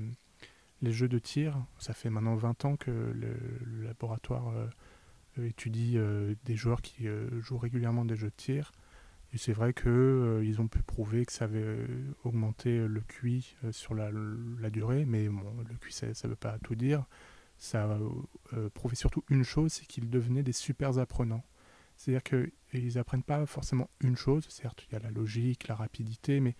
jeux 0.83 1.09
de 1.09 1.19
tir. 1.19 1.64
Ça 1.79 1.93
fait 1.93 2.11
maintenant 2.11 2.37
20 2.37 2.64
ans 2.64 2.77
que 2.77 2.90
le, 2.90 3.37
laboratoire 3.83 4.49
euh, 4.51 5.47
étudie 5.47 5.95
euh, 5.97 6.35
des 6.45 6.57
joueurs 6.57 6.83
qui 6.83 7.07
jouent 7.40 7.59
régulièrement 7.59 8.05
des 8.05 8.17
jeux 8.17 8.29
de 8.29 8.37
tir. 8.37 8.73
Et 9.33 9.38
c'est 9.38 9.53
vrai 9.53 9.75
qu'ils 9.75 10.61
ont 10.61 10.69
pu 10.69 10.83
prouver 10.83 11.27
que 11.27 11.33
ça 11.33 11.47
avait 11.47 11.87
augmenté 12.23 12.87
le 12.87 13.01
QI 13.01 13.57
sur 13.73 13.93
la, 13.95 14.12
durée, 14.71 15.05
mais 15.07 15.25
le 15.25 15.77
QI 15.81 15.93
ça 15.93 16.07
ne 16.07 16.29
veut 16.29 16.37
pas 16.37 16.57
tout 16.61 16.77
dire. 16.77 17.05
Ça 17.59 17.85
a 17.85 18.69
prouvé 18.75 18.95
surtout 18.95 19.25
une 19.29 19.43
chose, 19.43 19.73
c'est 19.73 19.87
qu'ils 19.87 20.09
devenaient 20.09 20.45
des 20.45 20.53
super 20.53 20.99
apprenants. 20.99 21.43
C'est-à-dire 22.05 22.23
qu'ils 22.23 22.95
n'apprennent 22.97 23.23
pas 23.23 23.47
forcément 23.47 23.88
une 24.01 24.17
chose, 24.17 24.45
certes, 24.51 24.85
il 24.87 24.93
y 24.93 24.97
a 24.97 24.99
la 24.99 25.11
logique, 25.11 25.69
la 25.69 25.75
rapidité, 25.75 26.38
mais 26.38 26.55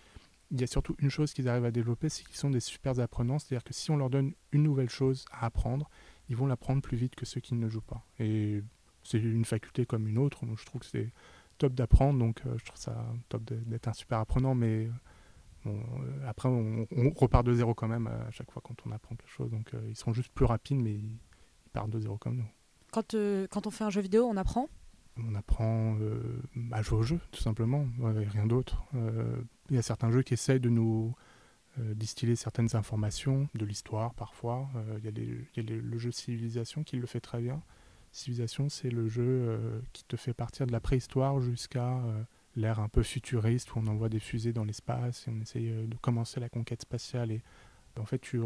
il 0.49 0.59
y 0.59 0.63
a 0.63 0.67
surtout 0.67 0.95
une 0.97 1.11
chose 1.11 1.33
qu'ils 1.33 1.47
arrivent 1.47 1.65
à 1.65 1.71
développer, 1.71 2.09
c'est 2.09 2.23
qu'ils 2.23 2.35
sont 2.35 2.49
des 2.49 2.59
super 2.59 2.99
apprenants. 2.99 3.37
C'est-à-dire 3.37 3.63
que 3.63 3.73
si 3.73 3.91
on 3.91 3.97
leur 3.97 4.09
donne 4.09 4.33
une 4.51 4.63
nouvelle 4.63 4.89
chose 4.89 5.25
à 5.31 5.45
apprendre, 5.45 5.87
ils 6.29 6.35
vont 6.35 6.47
l'apprendre 6.47 6.81
plus 6.81 6.97
vite 6.97 7.13
que 7.13 7.27
ceux 7.27 7.41
qui 7.41 7.53
ne 7.53 7.69
jouent 7.69 7.81
pas. 7.81 8.03
Et 8.17 8.63
c'est 9.03 9.19
une 9.19 9.45
faculté 9.45 9.85
comme 9.85 10.07
une 10.07 10.17
autre. 10.17 10.39
je 10.57 10.65
trouve 10.65 10.81
que 10.81 10.87
c'est 10.87 11.11
top 11.59 11.75
d'apprendre, 11.75 12.17
donc 12.17 12.41
euh, 12.47 12.57
je 12.57 12.65
trouve 12.65 12.79
ça 12.79 13.05
top 13.29 13.43
d'être 13.43 13.87
un 13.87 13.93
super 13.93 14.17
apprenant, 14.17 14.55
mais 14.55 14.89
euh, 15.67 15.71
après, 16.27 16.49
on, 16.49 16.87
repart 17.15 17.45
de 17.45 17.53
zéro 17.53 17.75
quand 17.75 17.87
même 17.87 18.07
à 18.07 18.31
chaque 18.31 18.49
fois 18.49 18.63
quand 18.65 18.75
on 18.87 18.91
apprend 18.91 19.15
quelque 19.15 19.29
chose. 19.29 19.51
Donc 19.51 19.75
euh, 19.75 19.81
ils 19.89 19.95
sont 19.95 20.11
juste 20.11 20.31
plus 20.33 20.45
rapides, 20.45 20.81
mais 20.81 20.95
ils, 20.95 21.19
partent 21.71 21.91
de 21.91 21.99
zéro 21.99 22.17
comme 22.17 22.37
nous. 22.37 22.49
Quand, 22.91 23.15
quand 23.51 23.67
on 23.67 23.71
fait 23.71 23.83
un 23.83 23.89
jeu 23.91 24.01
vidéo, 24.01 24.25
on 24.25 24.37
apprend? 24.37 24.69
On 25.17 25.35
apprend 25.35 25.97
euh, 26.01 26.41
à 26.71 26.81
jouer 26.81 26.99
au 26.99 27.03
jeu, 27.03 27.19
tout 27.31 27.41
simplement, 27.41 27.87
rien 28.01 28.45
d'autre. 28.45 28.83
Euh, 28.95 29.41
il 29.69 29.75
y 29.75 29.79
a 29.79 29.81
certains 29.81 30.11
jeux 30.11 30.23
qui 30.23 30.33
essayent 30.33 30.59
de 30.59 30.69
nous 30.69 31.15
euh, 31.79 31.93
distiller 31.93 32.35
certaines 32.35 32.75
informations 32.75 33.47
de 33.55 33.65
l'histoire 33.65 34.13
parfois. 34.13 34.69
Il 34.97 35.05
y 35.05 35.59
a, 35.59 35.63
le 35.63 35.97
jeu 35.97 36.11
Civilisation 36.11 36.83
qui 36.83 36.97
le 36.97 37.07
fait 37.07 37.21
très 37.21 37.41
bien. 37.41 37.61
Civilisation, 38.11 38.69
c'est 38.69 38.89
le 38.89 39.09
jeu 39.09 39.59
qui 39.91 40.05
te 40.05 40.15
fait 40.15 40.33
partir 40.33 40.65
de 40.65 40.71
la 40.71 40.79
préhistoire 40.79 41.41
jusqu'à 41.41 42.01
l'ère 42.55 42.79
un 42.79 42.87
peu 42.87 43.03
futuriste 43.03 43.75
où 43.75 43.79
on 43.79 43.87
envoie 43.87 44.07
des 44.07 44.21
fusées 44.21 44.53
dans 44.53 44.63
l'espace 44.63 45.27
et 45.27 45.31
on 45.31 45.41
essaye 45.41 45.69
de 45.69 45.97
commencer 45.97 46.39
la 46.39 46.47
conquête 46.47 46.81
spatiale. 46.81 47.31
Et 47.31 47.41
en 47.99 48.05
fait, 48.05 48.19
tu 48.19 48.39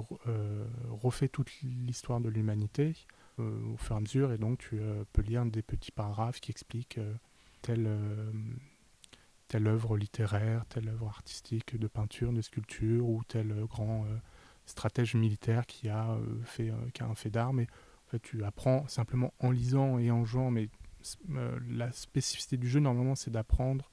refais 0.89 1.27
toute 1.27 1.51
l'histoire 1.61 2.19
de 2.19 2.29
l'humanité 2.29 2.95
au 3.39 3.77
fur 3.77 3.95
et 3.95 3.97
à 3.97 4.01
mesure 4.01 4.31
et 4.31 4.37
donc 4.37 4.59
tu 4.59 4.79
peux 5.13 5.21
lire 5.21 5.45
des 5.45 5.61
petits 5.61 5.91
paragraphes 5.91 6.39
qui 6.39 6.51
expliquent 6.51 6.99
telle 7.61 7.87
telle 9.49 9.67
œuvre 9.67 9.97
littéraire, 9.97 10.63
telle 10.67 10.87
œuvre 10.87 11.07
artistique 11.07 11.77
de 11.77 11.87
peinture, 11.87 12.31
de 12.31 12.41
sculpture, 12.41 13.05
ou 13.09 13.23
tel 13.27 13.65
grand 13.65 14.05
euh, 14.05 14.15
stratège 14.65 15.15
militaire 15.15 15.65
qui 15.65 15.89
a, 15.89 16.11
euh, 16.11 16.41
fait, 16.43 16.69
euh, 16.69 16.75
qui 16.93 17.01
a 17.03 17.07
un 17.07 17.15
fait 17.15 17.31
d'armes. 17.31 17.59
Et 17.59 17.67
en 18.07 18.11
fait, 18.11 18.19
tu 18.19 18.43
apprends 18.45 18.87
simplement 18.87 19.33
en 19.39 19.51
lisant 19.51 19.97
et 19.97 20.11
en 20.11 20.23
jouant, 20.23 20.51
mais 20.51 20.69
la 21.67 21.91
spécificité 21.91 22.57
du 22.57 22.69
jeu, 22.69 22.79
normalement, 22.79 23.15
c'est 23.15 23.31
d'apprendre 23.31 23.89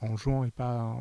en 0.00 0.16
jouant 0.16 0.44
et 0.44 0.50
pas 0.50 0.96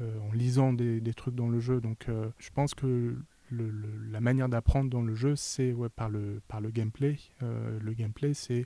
en 0.00 0.32
lisant 0.32 0.72
des, 0.72 1.14
trucs 1.14 1.34
dans 1.34 1.50
le 1.50 1.60
jeu. 1.60 1.82
Donc, 1.82 2.06
je 2.38 2.50
pense 2.50 2.74
que 2.74 3.18
la 3.50 4.20
manière 4.20 4.48
d'apprendre 4.48 4.90
dans 4.90 5.02
le 5.02 5.14
jeu, 5.14 5.36
c'est 5.36 5.74
par, 5.96 6.10
le, 6.10 6.40
par 6.48 6.60
le 6.60 6.70
gameplay. 6.70 7.18
le 7.40 7.92
gameplay, 7.92 8.34
c'est 8.34 8.64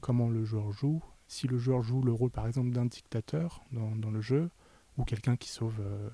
comment 0.00 0.28
le 0.28 0.44
joueur 0.44 0.72
joue, 0.72 1.02
si 1.30 1.46
le 1.46 1.58
joueur 1.58 1.82
joue 1.82 2.02
le 2.02 2.12
rôle 2.12 2.30
par 2.30 2.48
exemple 2.48 2.70
d'un 2.70 2.86
dictateur 2.86 3.62
dans, 3.70 4.10
le 4.10 4.20
jeu, 4.20 4.50
ou 4.98 5.04
quelqu'un 5.04 5.36
qui 5.36 5.48
sauve 5.48 5.80
euh, 5.80 6.10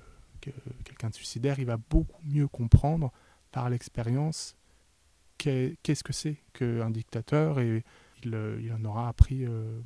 quelqu'un 0.85 1.09
de 1.09 1.15
suicidaire, 1.15 1.57
il 1.59 1.65
va 1.65 1.77
beaucoup 1.77 2.21
mieux 2.23 2.47
comprendre 2.47 3.11
par 3.51 3.69
l'expérience 3.69 4.55
qu'est-ce 5.39 6.03
que 6.03 6.13
c'est 6.13 6.37
qu'un 6.53 6.91
dictateur 6.91 7.59
et 7.59 7.83
il, 8.23 8.35
euh, 8.35 8.75
en 8.75 8.85
aura 8.85 9.07
appris 9.07 9.45
euh, 9.45 9.79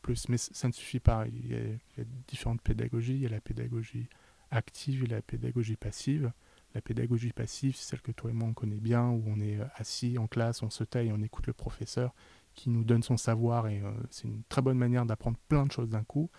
plus. 0.00 0.28
Mais 0.28 0.38
ça 0.38 0.68
ne 0.68 0.72
suffit 0.72 1.00
pas. 1.00 1.26
Il 1.26 1.50
y, 1.50 1.56
a, 1.56 2.04
différentes 2.28 2.62
pédagogies. 2.62 3.14
Il 3.14 3.20
y 3.20 3.26
a 3.26 3.30
la 3.30 3.40
pédagogie 3.40 4.08
active 4.50 5.04
et 5.04 5.06
la 5.08 5.22
pédagogie 5.22 5.76
passive. 5.76 6.32
La 6.78 6.82
pédagogie 6.82 7.32
passive, 7.32 7.74
c'est 7.74 7.88
celle 7.88 8.00
que 8.00 8.12
toi 8.12 8.30
et 8.30 8.32
moi 8.32 8.46
on 8.48 8.54
connaît 8.54 8.78
bien, 8.78 9.08
où 9.08 9.24
on 9.26 9.40
est 9.40 9.58
assis 9.74 10.16
en 10.16 10.28
classe, 10.28 10.62
on 10.62 10.70
se 10.70 10.84
taille, 10.84 11.10
on 11.10 11.20
écoute 11.20 11.48
le 11.48 11.52
professeur 11.52 12.14
qui 12.54 12.70
nous 12.70 12.84
donne 12.84 13.02
son 13.02 13.16
savoir 13.16 13.66
et 13.66 13.80
euh, 13.80 13.90
c'est 14.10 14.28
une 14.28 14.44
très 14.44 14.62
bonne 14.62 14.78
manière 14.78 15.04
d'apprendre 15.04 15.36
plein 15.48 15.66
de 15.66 15.72
choses 15.72 15.88
d'un 15.88 16.04
coup. 16.04 16.30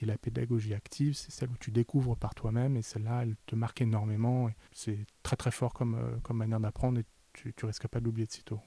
Et 0.00 0.06
la 0.06 0.16
pédagogie 0.16 0.72
active, 0.72 1.12
c'est 1.12 1.30
celle 1.30 1.50
où 1.50 1.58
tu 1.60 1.70
découvres 1.70 2.16
par 2.16 2.34
toi-même 2.34 2.74
et 2.78 2.80
celle-là, 2.80 3.24
elle 3.24 3.36
te 3.44 3.54
marque 3.54 3.82
énormément. 3.82 4.48
C'est 4.70 5.04
très 5.22 5.36
très 5.36 5.50
fort 5.50 5.74
comme, 5.74 5.96
euh, 5.96 6.16
comme 6.22 6.38
manière 6.38 6.58
d'apprendre 6.58 7.00
et 7.00 7.04
tu, 7.34 7.52
tu 7.52 7.66
risques 7.66 7.86
pas 7.86 8.00
de 8.00 8.06
l'oublier 8.06 8.26
de 8.26 8.32
sitôt. 8.32 8.60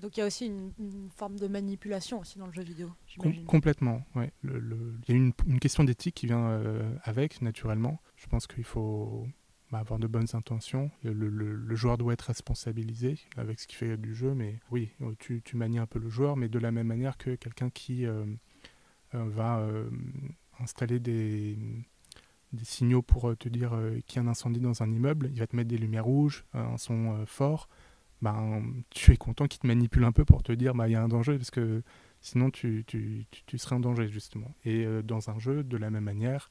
Donc 0.00 0.16
il 0.16 0.20
y 0.20 0.22
a 0.22 0.26
aussi 0.26 0.46
une, 0.46 1.10
forme 1.10 1.40
de 1.40 1.48
manipulation 1.48 2.20
aussi 2.20 2.38
dans 2.38 2.46
le 2.46 2.52
jeu 2.52 2.62
vidéo. 2.62 2.92
complètement, 3.48 4.04
ouais. 4.14 4.32
Il 4.44 4.50
y 5.08 5.12
a 5.12 5.16
une, 5.16 5.32
une 5.48 5.58
question 5.58 5.82
d'éthique 5.82 6.14
qui 6.14 6.26
vient 6.26 6.50
euh, 6.50 6.94
avec, 7.02 7.42
naturellement. 7.42 8.00
Je 8.14 8.28
pense 8.28 8.46
qu'il 8.46 8.64
faut 8.64 9.26
bah, 9.72 9.78
avoir 9.78 9.98
de 9.98 10.06
bonnes 10.06 10.26
intentions. 10.34 10.90
Le, 11.02 11.74
joueur 11.74 11.96
doit 11.96 12.12
être 12.12 12.26
responsabilisé 12.26 13.18
avec 13.38 13.58
ce 13.58 13.66
qu'il 13.66 13.78
fait 13.78 13.96
du 13.96 14.14
jeu, 14.14 14.34
mais 14.34 14.60
oui, 14.70 14.90
tu, 15.18 15.40
tu, 15.40 15.56
manies 15.56 15.78
un 15.78 15.86
peu 15.86 15.98
le 15.98 16.10
joueur, 16.10 16.36
mais 16.36 16.50
de 16.50 16.58
la 16.58 16.70
même 16.70 16.86
manière 16.86 17.16
que 17.16 17.36
quelqu'un 17.36 17.70
qui 17.70 18.04
euh, 18.04 18.26
euh, 19.14 19.24
va 19.30 19.60
euh, 19.60 19.88
installer 20.60 21.00
des, 21.00 21.56
signaux 22.62 23.00
pour 23.00 23.34
te 23.38 23.48
dire 23.48 23.72
qu'il 24.06 24.16
y 24.16 24.18
a 24.18 24.28
un 24.28 24.30
incendie 24.30 24.60
dans 24.60 24.82
un 24.82 24.92
immeuble, 24.92 25.30
il 25.32 25.38
va 25.38 25.46
te 25.46 25.56
mettre 25.56 25.70
des 25.70 25.78
lumières 25.78 26.04
rouges, 26.04 26.44
un 26.52 26.76
son 26.76 27.24
fort. 27.24 27.66
Ben, 28.20 28.62
tu 28.90 29.12
es 29.12 29.16
content 29.16 29.46
qu'il 29.46 29.58
te 29.58 29.66
manipule 29.66 30.04
un 30.04 30.12
peu 30.12 30.26
pour 30.26 30.42
te 30.42 30.52
dire 30.52 30.74
bah, 30.74 30.86
il 30.86 30.92
y 30.92 30.96
a 30.96 31.02
un 31.02 31.08
danger, 31.08 31.38
parce 31.38 31.50
que 31.50 31.82
sinon 32.20 32.50
tu 32.50 32.84
serais 33.56 33.76
en 33.76 33.80
danger 33.80 34.06
justement. 34.08 34.54
Et 34.66 34.86
dans 35.02 35.30
un 35.30 35.38
jeu, 35.38 35.64
de 35.64 35.78
la 35.78 35.88
même 35.88 36.04
manière, 36.04 36.50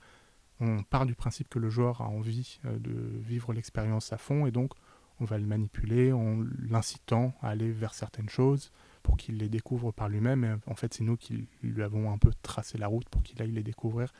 on 0.61 0.83
part 0.83 1.05
du 1.05 1.15
principe 1.15 1.49
que 1.49 1.59
le 1.59 1.69
joueur 1.69 2.01
a 2.01 2.07
envie 2.07 2.59
euh, 2.65 2.77
de 2.77 2.93
vivre 3.19 3.51
l'expérience 3.51 4.13
à 4.13 4.17
fond 4.17 4.45
et 4.45 4.51
donc 4.51 4.73
on 5.19 5.25
va 5.25 5.37
le 5.37 5.45
manipuler 5.45 6.13
en 6.13 6.43
l'incitant 6.69 7.33
à 7.41 7.49
aller 7.49 7.71
vers 7.71 7.93
certaines 7.93 8.29
choses 8.29 8.71
pour 9.03 9.17
qu'il 9.17 9.37
les 9.37 9.49
découvre 9.49 9.91
par 9.91 10.09
lui-même. 10.09 10.43
Et 10.43 10.69
en 10.69 10.75
fait, 10.75 10.93
c'est 10.93 11.03
nous 11.03 11.17
qui 11.17 11.47
lui 11.61 11.83
avons 11.83 12.11
un 12.11 12.17
peu 12.17 12.31
tracé 12.41 12.77
la 12.77 12.87
route 12.87 13.07
pour 13.09 13.21
qu'il 13.21 13.39
aille 13.41 13.51
les 13.51 13.61
découvrir 13.61 14.11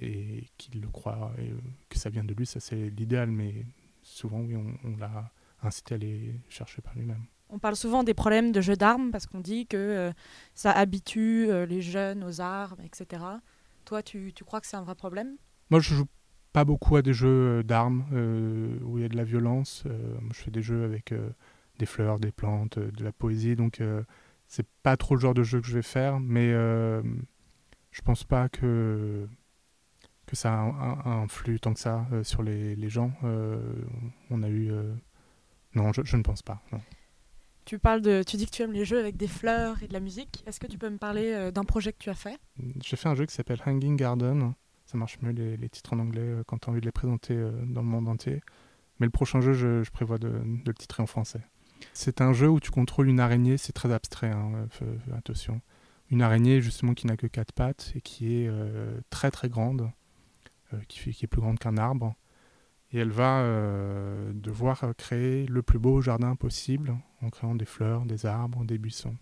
et 0.00 0.44
qu'il 0.58 0.80
le 0.80 0.88
croit 0.88 1.32
et 1.38 1.50
euh, 1.50 1.56
que 1.88 1.98
ça 1.98 2.10
vient 2.10 2.24
de 2.24 2.34
lui. 2.34 2.44
Ça, 2.44 2.60
c'est 2.60 2.90
l'idéal, 2.90 3.30
mais 3.30 3.64
souvent, 4.02 4.40
oui, 4.40 4.56
on, 4.56 4.96
l'a 4.98 5.30
incité 5.62 5.94
à 5.94 5.98
les 5.98 6.34
chercher 6.50 6.82
par 6.82 6.94
lui-même. 6.94 7.24
On 7.48 7.58
parle 7.58 7.76
souvent 7.76 8.02
des 8.02 8.14
problèmes 8.14 8.52
de 8.52 8.60
jeux 8.60 8.76
d'armes 8.76 9.10
parce 9.10 9.26
qu'on 9.26 9.40
dit 9.40 9.66
que 9.66 9.76
euh, 9.76 10.12
ça 10.54 10.72
habitue 10.72 11.48
les 11.66 11.80
jeunes 11.80 12.24
aux 12.24 12.42
armes, 12.42 12.80
etc. 12.84 13.22
Toi, 13.86 14.02
tu 14.02 14.32
crois 14.44 14.60
que 14.60 14.66
c'est 14.66 14.76
un 14.76 14.82
vrai 14.82 14.96
problème? 14.96 15.36
Moi, 15.70 15.80
je 15.80 15.94
joue 15.94 16.06
pas 16.52 16.64
beaucoup 16.64 16.96
à 16.96 17.02
des 17.02 17.12
jeux 17.12 17.58
euh, 17.58 17.62
d'armes 17.62 18.06
euh, 18.12 18.78
où 18.82 18.98
il 18.98 19.02
y 19.02 19.04
a 19.04 19.08
de 19.08 19.16
la 19.16 19.24
violence. 19.24 19.84
Euh, 19.86 20.16
je 20.32 20.40
fais 20.40 20.50
des 20.50 20.62
jeux 20.62 20.84
avec 20.84 21.12
des 21.78 21.86
fleurs, 21.86 22.18
des 22.18 22.32
plantes, 22.32 22.78
de 22.78 23.04
la 23.04 23.12
poésie. 23.12 23.56
Donc, 23.56 23.82
c'est 24.46 24.66
pas 24.82 24.96
trop 24.96 25.14
le 25.14 25.20
genre 25.20 25.34
de 25.34 25.42
jeu 25.42 25.60
que 25.60 25.66
je 25.66 25.74
vais 25.74 25.82
faire. 25.82 26.18
Mais 26.20 26.50
je 26.52 28.02
pense 28.02 28.24
pas 28.24 28.48
que, 28.48 29.28
que 30.24 30.36
ça 30.36 30.58
influe 31.04 31.60
tant 31.60 31.74
que 31.74 31.80
ça 31.80 32.06
sur 32.22 32.42
les, 32.42 32.74
les 32.74 32.88
gens. 32.88 33.12
on 34.30 34.42
a 34.42 34.48
eu. 34.48 34.72
Non, 35.74 35.92
je, 35.92 36.00
je, 36.04 36.16
ne 36.16 36.22
pense 36.22 36.40
pas. 36.40 36.62
Tu 37.66 37.78
parles 37.78 38.00
de, 38.00 38.22
tu 38.22 38.38
dis 38.38 38.46
que 38.46 38.50
tu 38.50 38.62
aimes 38.62 38.72
les 38.72 38.86
jeux 38.86 38.98
avec 38.98 39.18
des 39.18 39.28
fleurs 39.28 39.82
et 39.82 39.88
de 39.88 39.92
la 39.92 40.00
musique. 40.00 40.42
Est-ce 40.46 40.58
que 40.58 40.66
tu 40.66 40.78
peux 40.78 40.88
me 40.88 40.96
parler 40.96 41.50
d'un 41.52 41.64
projet 41.64 41.92
que 41.92 41.98
tu 41.98 42.08
as 42.08 42.14
fait? 42.14 42.38
J'ai 42.82 42.96
fait 42.96 43.10
un 43.10 43.14
jeu 43.14 43.26
qui 43.26 43.34
s'appelle 43.34 43.60
Hanging 43.66 43.96
Garden 43.96 44.54
ça 44.86 44.96
marche 44.96 45.18
mieux 45.20 45.32
les, 45.32 45.68
titres 45.68 45.92
en 45.92 45.98
anglais 45.98 46.22
euh, 46.22 46.42
quand 46.46 46.58
tu 46.58 46.68
as 46.68 46.70
envie 46.70 46.80
de 46.80 46.86
les 46.86 46.92
présenter 46.92 47.34
euh, 47.34 47.50
dans 47.66 47.82
le 47.82 47.88
monde 47.88 48.08
entier. 48.08 48.40
Mais 48.98 49.06
le 49.06 49.10
prochain 49.10 49.40
jeu, 49.40 49.52
je, 49.52 49.90
prévois 49.90 50.18
de, 50.18 50.40
le 50.64 50.74
titrer 50.74 51.02
en 51.02 51.06
français. 51.06 51.42
C'est 51.92 52.20
un 52.20 52.32
jeu 52.32 52.48
où 52.48 52.60
tu 52.60 52.70
contrôles 52.70 53.08
une 53.08 53.20
araignée, 53.20 53.58
c'est 53.58 53.72
très 53.72 53.92
abstrait, 53.92 54.30
hein, 54.30 54.68
euh, 54.82 54.96
attention. 55.16 55.60
Une 56.10 56.22
araignée 56.22 56.60
justement 56.60 56.94
qui 56.94 57.06
n'a 57.06 57.16
que 57.16 57.26
quatre 57.26 57.52
pattes 57.52 57.92
et 57.96 58.00
qui 58.00 58.32
est 58.32 58.50
très 59.10 59.32
très 59.32 59.48
grande, 59.48 59.90
qui, 60.86 61.00
fait, 61.00 61.10
qui, 61.10 61.24
est 61.24 61.28
plus 61.28 61.40
grande 61.40 61.58
qu'un 61.58 61.76
arbre. 61.76 62.14
Et 62.92 62.98
elle 62.98 63.10
va 63.10 63.44
devoir 64.32 64.84
créer 64.96 65.46
le 65.46 65.62
plus 65.62 65.80
beau 65.80 66.00
jardin 66.00 66.36
possible 66.36 66.96
en 67.22 67.30
créant 67.30 67.56
des 67.56 67.64
fleurs, 67.64 68.06
des 68.06 68.24
arbres, 68.24 68.64
des 68.64 68.78
buissons. 68.78 69.16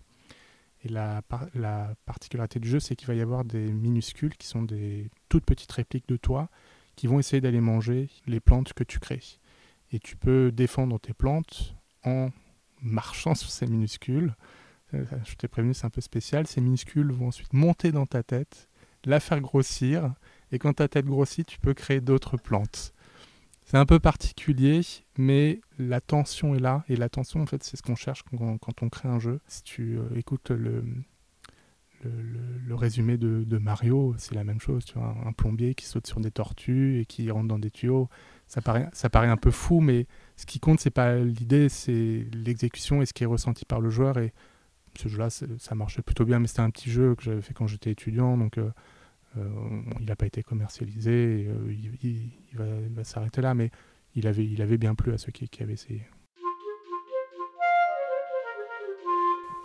Et 0.85 0.88
la, 0.88 1.23
la 1.55 1.94
particularité 2.05 2.61
du 2.61 2.68
jeu, 2.68 2.79
c'est 2.79 2.94
qu'il 2.94 3.09
va 3.09 3.14
y 3.14 3.20
avoir 3.20 3.44
des 3.44 3.73
minuscules 3.73 4.37
qui 4.37 4.47
sont 4.47 4.62
des 4.62 5.09
toutes 5.29 5.44
petites 5.44 5.73
répliques 5.73 6.09
de 6.09 6.16
toi 6.16 6.51
qui 6.97 7.07
vont 7.07 7.18
essayer 7.18 7.40
d'aller 7.40 7.61
manger 7.61 8.09
les 8.27 8.40
plantes 8.40 8.73
que 8.73 8.85
tu 8.85 8.99
crées. 8.99 9.23
Et 9.92 9.99
tu 9.99 10.16
peux 10.16 10.53
défendre 10.53 10.99
tes 10.99 11.12
plantes 11.12 11.75
en 12.05 12.29
marchant 12.83 13.35
sur 13.35 13.51
ces 13.51 13.66
minuscules. 13.66 14.35
Euh, 14.92 15.05
je 15.25 15.35
t'ai 15.35 15.49
prévenu, 15.49 15.75
c'est 15.75 15.87
un 15.87 15.90
peu 15.90 16.01
spécial. 16.01 16.47
Ces 16.47 16.61
minuscules 16.61 17.11
vont 17.12 17.29
ensuite 17.29 17.53
monter 17.53 17.92
dans 17.92 18.07
ta 18.07 18.23
tête, 18.23 18.68
la 19.05 19.20
faire 19.20 19.40
grossir. 19.40 20.14
Et 20.53 20.59
quand 20.59 20.75
ta 20.75 20.88
tête 20.88 21.07
grossit, 21.07 21.47
tu 21.47 21.59
peux 21.59 21.75
créer 21.75 22.01
d'autres 22.01 22.37
plantes. 22.37 22.92
C'est 23.64 23.79
un 23.79 23.87
peu 23.87 23.98
particulier, 23.98 24.83
mais 25.16 25.61
la 25.79 26.00
tension 26.00 26.55
est 26.55 26.61
là. 26.61 26.85
Et 26.88 26.96
la 26.96 27.09
tension, 27.09 27.40
en 27.40 27.46
fait, 27.46 27.62
c'est 27.64 27.77
ce 27.77 27.83
qu'on 27.83 27.96
cherche 27.96 28.22
quand, 28.22 28.83
on 28.83 28.88
crée 28.88 29.09
un 29.09 29.18
jeu. 29.18 29.40
Si 29.46 29.62
tu 29.62 29.98
euh, 29.98 30.03
écoutes 30.16 30.50
le, 30.50 30.85
le, 32.03 32.74
résumé 32.74 33.16
de, 33.16 33.59
Mario, 33.59 34.14
c'est 34.18 34.35
la 34.35 34.44
même 34.44 34.61
chose. 34.61 34.85
Tu 34.85 34.98
vois, 34.98 35.16
un, 35.24 35.33
plombier 35.33 35.74
qui 35.74 35.87
saute 35.87 36.07
sur 36.07 36.20
des 36.20 36.31
tortues 36.31 37.00
et 37.00 37.07
qui 37.07 37.31
rentre 37.31 37.48
dans 37.48 37.59
des 37.59 37.70
tuyaux. 37.70 38.11
Ça 38.48 38.61
paraît, 38.61 38.88
ça 38.92 39.09
paraît 39.09 39.29
un 39.29 39.38
peu 39.38 39.50
fou, 39.50 39.81
mais 39.81 40.07
ce 40.37 40.44
qui 40.44 40.61
compte, 40.61 40.79
c'est 40.79 40.90
pas 40.90 41.16
l'idée, 41.16 41.70
c'est 41.70 42.27
l'exécution 42.35 43.00
et 43.00 43.07
ce 43.07 43.14
qui 43.14 43.22
est 43.24 43.27
ressenti 43.27 43.64
par 43.64 43.81
le 43.81 43.88
joueur. 43.88 44.18
Et 44.18 44.35
ce 44.98 45.09
jeu-là, 45.09 45.31
ça 45.31 45.74
marchait 45.74 46.03
plutôt 46.03 46.27
bien, 46.27 46.38
mais 46.38 46.48
c'était 46.48 46.61
un 46.61 46.70
petit 46.70 46.90
jeu 46.90 47.14
que 47.14 47.22
j'avais 47.22 47.40
fait 47.40 47.55
quand 47.55 47.66
j'étais 47.66 47.90
étudiant. 47.90 48.37
Donc. 48.37 48.59
Euh, 48.59 48.70
il 49.37 50.07
n'a 50.07 50.16
pas 50.16 50.27
été 50.27 50.42
commercialisé, 50.42 51.47
euh, 51.49 51.73
il, 52.03 52.59
va, 52.92 53.05
s'arrêter 53.05 53.40
là, 53.40 53.55
mais 53.55 53.70
il 54.14 54.27
avait, 54.27 54.44
il 54.44 54.62
avait 54.62 54.79
bien 54.79 54.94
plu 54.94 55.12
à 55.12 55.18
ceux 55.18 55.33
qui, 55.33 55.49
avaient 55.62 55.73
essayé. 55.73 56.07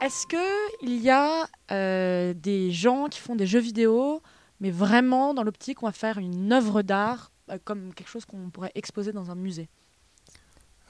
Est-ce 0.01 0.25
qu'il 0.27 1.01
y 1.01 1.10
a 1.10 1.47
euh, 1.71 2.34
des 2.34 2.71
gens 2.71 3.08
qui 3.08 3.19
font 3.19 3.36
des 3.36 3.45
jeux 3.45 3.60
vidéo, 3.60 4.21
mais 4.60 4.71
vraiment 4.71 5.34
dans 5.34 5.43
l'optique, 5.43 5.84
on 5.84 5.88
va 5.88 5.91
faire 5.91 6.17
une 6.17 6.51
œuvre 6.51 6.82
d'art, 6.82 7.32
comme 7.63 7.93
quelque 7.93 8.10
chose 8.10 8.25
qu'on 8.25 8.49
pourrait 8.49 8.71
exposer 8.75 9.12
dans 9.12 9.29
un 9.29 9.36
musée? 9.36 9.69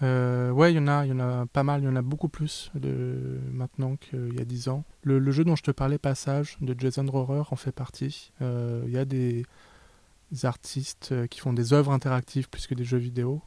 Euh, 0.02 0.50
ouais, 0.52 0.72
il 0.72 0.78
y 0.78 0.80
en 0.80 0.88
a, 0.88 1.06
il 1.06 1.10
y 1.10 1.14
en 1.14 1.20
a 1.20 1.46
pas 1.46 1.64
mal, 1.64 1.82
il 1.82 1.86
y 1.86 1.88
en 1.88 1.96
a 1.96 2.02
beaucoup 2.02 2.30
plus 2.30 2.72
de, 2.76 3.40
maintenant 3.52 3.96
qu'il 3.98 4.34
y 4.36 4.42
a 4.42 4.46
10 4.46 4.70
ans. 4.70 4.84
Le, 5.04 5.32
jeu 5.32 5.44
dont 5.44 5.56
je 5.56 5.64
te 5.64 5.72
parlais, 5.72 5.98
Passage, 5.98 6.58
de 6.62 6.76
Jason 6.78 7.06
Rohrer, 7.06 7.44
en 7.52 7.56
fait 7.56 7.72
partie. 7.72 8.32
Euh, 8.42 8.84
il 8.86 8.92
y 8.92 8.98
a 8.98 9.06
des 9.06 9.46
artistes 10.44 11.10
euh, 11.12 11.28
qui 11.28 11.40
font 11.40 11.54
des 11.54 11.74
œuvres 11.74 11.92
interactives 11.92 12.50
plus 12.50 12.68
que 12.68 12.76
des 12.76 12.86
jeux 12.86 12.98
vidéo. 12.98 13.42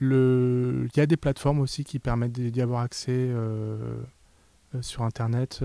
Il 0.00 0.88
y 0.96 1.00
a 1.00 1.06
des 1.06 1.16
plateformes 1.16 1.60
aussi 1.60 1.84
qui 1.84 1.98
permettent 1.98 2.32
d'y 2.32 2.62
avoir 2.62 2.80
accès 2.80 3.30
sur 4.80 5.02
Internet. 5.02 5.62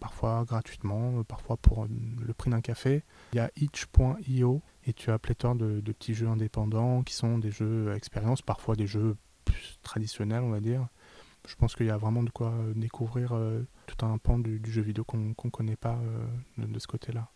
parfois 0.00 0.44
gratuitement, 0.46 1.22
parfois 1.24 1.56
pour 1.56 1.86
le 1.86 2.34
prix 2.34 2.50
d'un 2.50 2.60
café. 2.60 3.02
Il 3.32 3.36
y 3.36 3.40
a 3.40 3.50
itch.io 3.56 4.60
et 4.86 4.92
tu 4.92 5.10
as 5.10 5.18
pléthore 5.18 5.54
de, 5.54 5.80
de, 5.80 5.92
petits 5.92 6.14
jeux 6.14 6.28
indépendants 6.28 7.02
qui 7.02 7.14
sont 7.14 7.38
des 7.38 7.50
jeux 7.50 7.90
à 7.90 7.96
expérience, 7.96 8.42
parfois 8.42 8.76
des 8.76 8.86
jeux 8.86 9.16
plus 9.44 9.78
traditionnels, 9.82 10.42
on 10.42 10.50
va 10.50 10.60
dire. 10.60 10.86
Je 11.48 11.54
pense 11.54 11.74
qu'il 11.74 11.86
y 11.86 11.90
a 11.90 11.96
vraiment 11.96 12.22
de 12.22 12.30
quoi 12.30 12.54
découvrir 12.74 13.34
tout 13.86 14.04
un 14.04 14.18
pan 14.18 14.38
du, 14.38 14.60
jeu 14.66 14.82
vidéo 14.82 15.04
qu'on 15.04 15.18
ne 15.18 15.50
connaît 15.50 15.76
pas 15.76 15.98
de 16.58 16.78
ce 16.78 16.86
côté-là. 16.86 17.30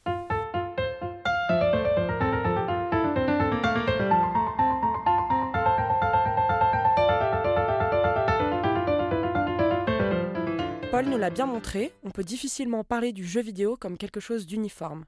Paul 10.94 11.06
nous 11.06 11.18
l'a 11.18 11.30
bien 11.30 11.46
montré, 11.46 11.92
on 12.04 12.12
peut 12.12 12.22
difficilement 12.22 12.84
parler 12.84 13.12
du 13.12 13.24
jeu 13.24 13.40
vidéo 13.40 13.76
comme 13.76 13.98
quelque 13.98 14.20
chose 14.20 14.46
d'uniforme. 14.46 15.04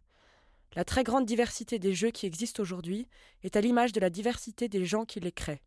La 0.75 0.85
très 0.85 1.05
grande 1.05 1.25
diversité 1.25 1.79
des 1.79 1.95
jeux 1.95 2.11
qui 2.11 2.27
existent 2.27 2.63
aujourd'hui 2.63 3.09
est 3.43 3.57
à 3.57 3.61
l'image 3.61 3.93
de 3.93 4.01
la 4.01 4.11
diversité 4.11 4.69
des 4.69 4.85
gens 4.85 5.05
qui 5.05 5.21
les 5.21 5.33
créent. 5.33 5.63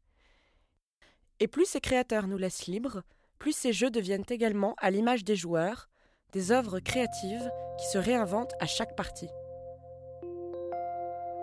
Et 1.40 1.48
plus 1.48 1.66
ces 1.66 1.82
créateurs 1.82 2.28
nous 2.28 2.38
laissent 2.38 2.68
libres, 2.68 3.04
plus 3.40 3.54
ces 3.54 3.74
jeux 3.74 3.90
deviennent 3.90 4.26
également 4.30 4.76
à 4.78 4.92
l'image 4.92 5.24
des 5.24 5.36
joueurs, 5.36 5.90
des 6.34 6.52
œuvres 6.52 6.80
créatives 6.80 7.50
qui 7.80 7.88
se 7.88 7.98
réinventent 7.98 8.54
à 8.60 8.66
chaque 8.66 8.96
partie. 8.96 9.30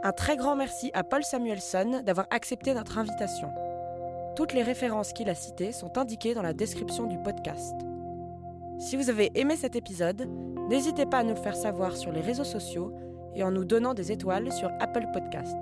Un 0.02 0.12
très 0.12 0.36
grand 0.36 0.54
merci 0.54 0.90
à 0.94 1.02
Paul 1.02 1.24
Samuelson 1.24 2.02
d'avoir 2.04 2.26
accepté 2.30 2.74
notre 2.74 2.98
invitation. 2.98 3.50
Toutes 4.36 4.52
les 4.52 4.62
références 4.62 5.12
qu'il 5.12 5.30
a 5.30 5.34
citées 5.34 5.72
sont 5.72 5.96
indiquées 5.98 6.34
dans 6.34 6.42
la 6.42 6.52
description 6.52 7.06
du 7.06 7.18
podcast. 7.18 7.74
Si 8.78 8.96
vous 8.96 9.08
avez 9.08 9.32
aimé 9.34 9.56
cet 9.56 9.74
épisode, 9.74 10.28
n'hésitez 10.68 11.06
pas 11.06 11.20
à 11.20 11.22
nous 11.22 11.34
le 11.34 11.40
faire 11.40 11.56
savoir 11.56 11.96
sur 11.96 12.12
les 12.12 12.20
réseaux 12.20 12.44
sociaux 12.44 12.92
et 13.36 13.44
en 13.44 13.52
nous 13.52 13.64
donnant 13.64 13.94
des 13.94 14.12
étoiles 14.12 14.52
sur 14.52 14.70
Apple 14.80 15.06
Podcast. 15.12 15.56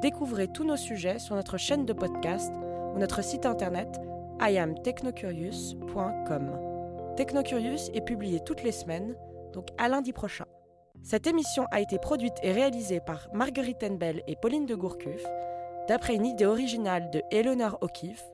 Découvrez 0.00 0.48
tous 0.48 0.64
nos 0.64 0.76
sujets 0.76 1.18
sur 1.18 1.34
notre 1.34 1.58
chaîne 1.58 1.84
de 1.84 1.92
podcast 1.92 2.52
ou 2.94 2.98
notre 2.98 3.22
site 3.22 3.46
internet 3.46 4.00
iamtechnocurious.com. 4.40 6.52
Technocurious 7.16 7.90
est 7.92 8.04
publié 8.04 8.40
toutes 8.40 8.62
les 8.62 8.72
semaines, 8.72 9.14
donc 9.52 9.68
à 9.76 9.88
lundi 9.88 10.12
prochain. 10.12 10.44
Cette 11.02 11.26
émission 11.26 11.66
a 11.70 11.80
été 11.80 11.98
produite 11.98 12.36
et 12.42 12.52
réalisée 12.52 13.00
par 13.00 13.28
Marguerite 13.34 13.80
Tenbel 13.80 14.22
et 14.26 14.36
Pauline 14.36 14.66
de 14.66 14.74
Gourcuff, 14.74 15.24
d'après 15.88 16.14
une 16.14 16.26
idée 16.26 16.46
originale 16.46 17.10
de 17.10 17.22
Eleanor 17.30 17.78
O'Keeffe, 17.80 18.24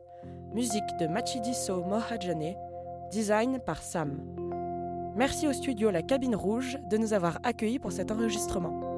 musique 0.52 0.96
de 1.00 1.06
Machidiso 1.06 1.82
Mohajane 1.82 2.54
design 3.10 3.60
par 3.60 3.82
Sam. 3.82 4.53
Merci 5.16 5.46
au 5.46 5.52
studio 5.52 5.92
La 5.92 6.02
Cabine 6.02 6.34
Rouge 6.34 6.76
de 6.90 6.96
nous 6.96 7.12
avoir 7.12 7.38
accueillis 7.44 7.78
pour 7.78 7.92
cet 7.92 8.10
enregistrement. 8.10 8.93